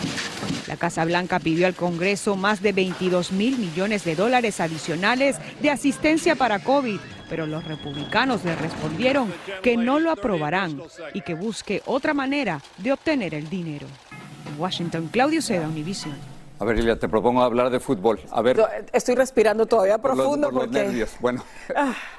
La 0.67 0.77
Casa 0.77 1.05
Blanca 1.05 1.39
pidió 1.39 1.67
al 1.67 1.75
Congreso 1.75 2.35
más 2.35 2.61
de 2.61 2.73
22 2.73 3.31
mil 3.31 3.57
millones 3.57 4.03
de 4.03 4.15
dólares 4.15 4.59
adicionales 4.59 5.37
de 5.61 5.71
asistencia 5.71 6.35
para 6.35 6.59
COVID, 6.59 6.99
pero 7.29 7.45
los 7.45 7.63
republicanos 7.63 8.43
le 8.43 8.55
respondieron 8.55 9.33
que 9.63 9.77
no 9.77 9.99
lo 9.99 10.11
aprobarán 10.11 10.81
y 11.13 11.21
que 11.21 11.33
busque 11.33 11.81
otra 11.85 12.13
manera 12.13 12.61
de 12.77 12.91
obtener 12.91 13.33
el 13.33 13.49
dinero. 13.49 13.87
En 14.47 14.59
Washington, 14.59 15.07
Claudio 15.11 15.41
Seda, 15.41 15.67
Univision. 15.67 16.38
A 16.59 16.65
ver, 16.65 16.75
Lilia, 16.75 16.99
te 16.99 17.07
propongo 17.07 17.41
hablar 17.41 17.69
de 17.69 17.79
fútbol. 17.79 18.19
A 18.31 18.41
ver. 18.41 18.59
Estoy 18.91 19.15
respirando 19.15 19.65
todavía 19.65 19.97
profundo 19.97 20.47
por 20.47 20.53
los, 20.53 20.63
porque... 20.65 20.83
nervios. 20.83 21.15
Bueno, 21.21 21.41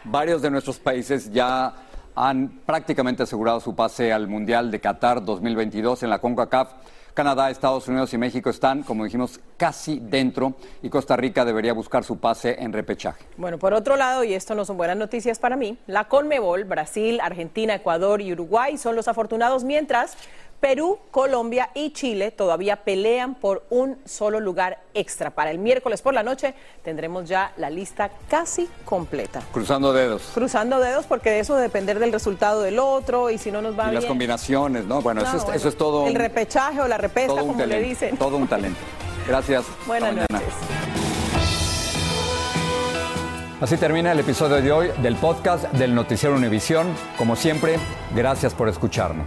varios 0.04 0.40
de 0.40 0.50
nuestros 0.50 0.78
países 0.78 1.30
ya 1.30 1.74
han 2.14 2.48
prácticamente 2.64 3.22
asegurado 3.22 3.60
su 3.60 3.74
pase 3.74 4.14
al 4.14 4.28
Mundial 4.28 4.70
de 4.70 4.80
Qatar 4.80 5.22
2022 5.22 6.04
en 6.04 6.10
la 6.10 6.18
CONCACAF. 6.20 6.72
Canadá, 7.12 7.50
Estados 7.50 7.86
Unidos 7.88 8.14
y 8.14 8.18
México 8.18 8.48
están, 8.50 8.82
como 8.82 9.04
dijimos, 9.04 9.40
casi 9.56 9.98
dentro 9.98 10.54
y 10.80 10.88
Costa 10.88 11.16
Rica 11.16 11.44
debería 11.44 11.72
buscar 11.72 12.04
su 12.04 12.18
pase 12.18 12.56
en 12.60 12.72
repechaje. 12.72 13.24
Bueno, 13.36 13.58
por 13.58 13.74
otro 13.74 13.96
lado, 13.96 14.24
y 14.24 14.32
esto 14.32 14.54
no 14.54 14.64
son 14.64 14.76
buenas 14.76 14.96
noticias 14.96 15.38
para 15.38 15.56
mí, 15.56 15.76
la 15.86 16.08
Conmebol, 16.08 16.64
Brasil, 16.64 17.20
Argentina, 17.20 17.74
Ecuador 17.74 18.22
y 18.22 18.32
Uruguay 18.32 18.78
son 18.78 18.94
los 18.94 19.08
afortunados, 19.08 19.64
mientras 19.64 20.16
Perú, 20.60 20.98
Colombia 21.10 21.70
y 21.74 21.92
Chile 21.92 22.30
todavía 22.30 22.76
pelean 22.84 23.34
por 23.34 23.64
un 23.70 23.96
solo 24.04 24.40
lugar 24.40 24.80
extra. 24.92 25.30
Para 25.30 25.50
el 25.50 25.58
miércoles 25.58 26.02
por 26.02 26.12
la 26.12 26.22
noche 26.22 26.54
tendremos 26.84 27.28
ya 27.28 27.52
la 27.56 27.70
lista 27.70 28.10
casi 28.28 28.68
completa. 28.84 29.42
Cruzando 29.52 29.92
dedos. 29.94 30.30
Cruzando 30.34 30.78
dedos 30.78 31.06
porque 31.06 31.30
de 31.30 31.40
eso 31.40 31.56
depender 31.56 31.98
del 31.98 32.12
resultado 32.12 32.60
del 32.60 32.78
otro 32.78 33.30
y 33.30 33.38
si 33.38 33.50
no 33.50 33.62
nos 33.62 33.78
va 33.78 33.84
y 33.84 33.90
bien. 33.90 33.94
las 33.94 34.04
combinaciones, 34.04 34.84
¿no? 34.84 35.00
Bueno, 35.00 35.22
eso, 35.22 35.38
es, 35.38 35.42
bueno, 35.44 35.56
eso 35.56 35.68
es 35.68 35.76
todo. 35.76 36.06
El 36.06 36.14
repechaje 36.14 36.80
o 36.80 36.88
la 36.88 36.98
repesa, 36.98 37.28
como 37.28 37.52
talento, 37.52 37.66
le 37.66 37.80
dicen. 37.80 38.16
Todo 38.18 38.36
un 38.36 38.46
talento. 38.46 38.80
Gracias. 39.26 39.64
Buenas 39.86 40.14
noches. 40.14 40.54
Así 43.62 43.76
termina 43.76 44.12
el 44.12 44.20
episodio 44.20 44.60
de 44.60 44.72
hoy 44.72 44.90
del 45.02 45.16
podcast 45.16 45.64
del 45.72 45.94
Noticiero 45.94 46.34
Univisión. 46.34 46.94
Como 47.18 47.36
siempre, 47.36 47.78
gracias 48.14 48.54
por 48.54 48.68
escucharnos. 48.68 49.26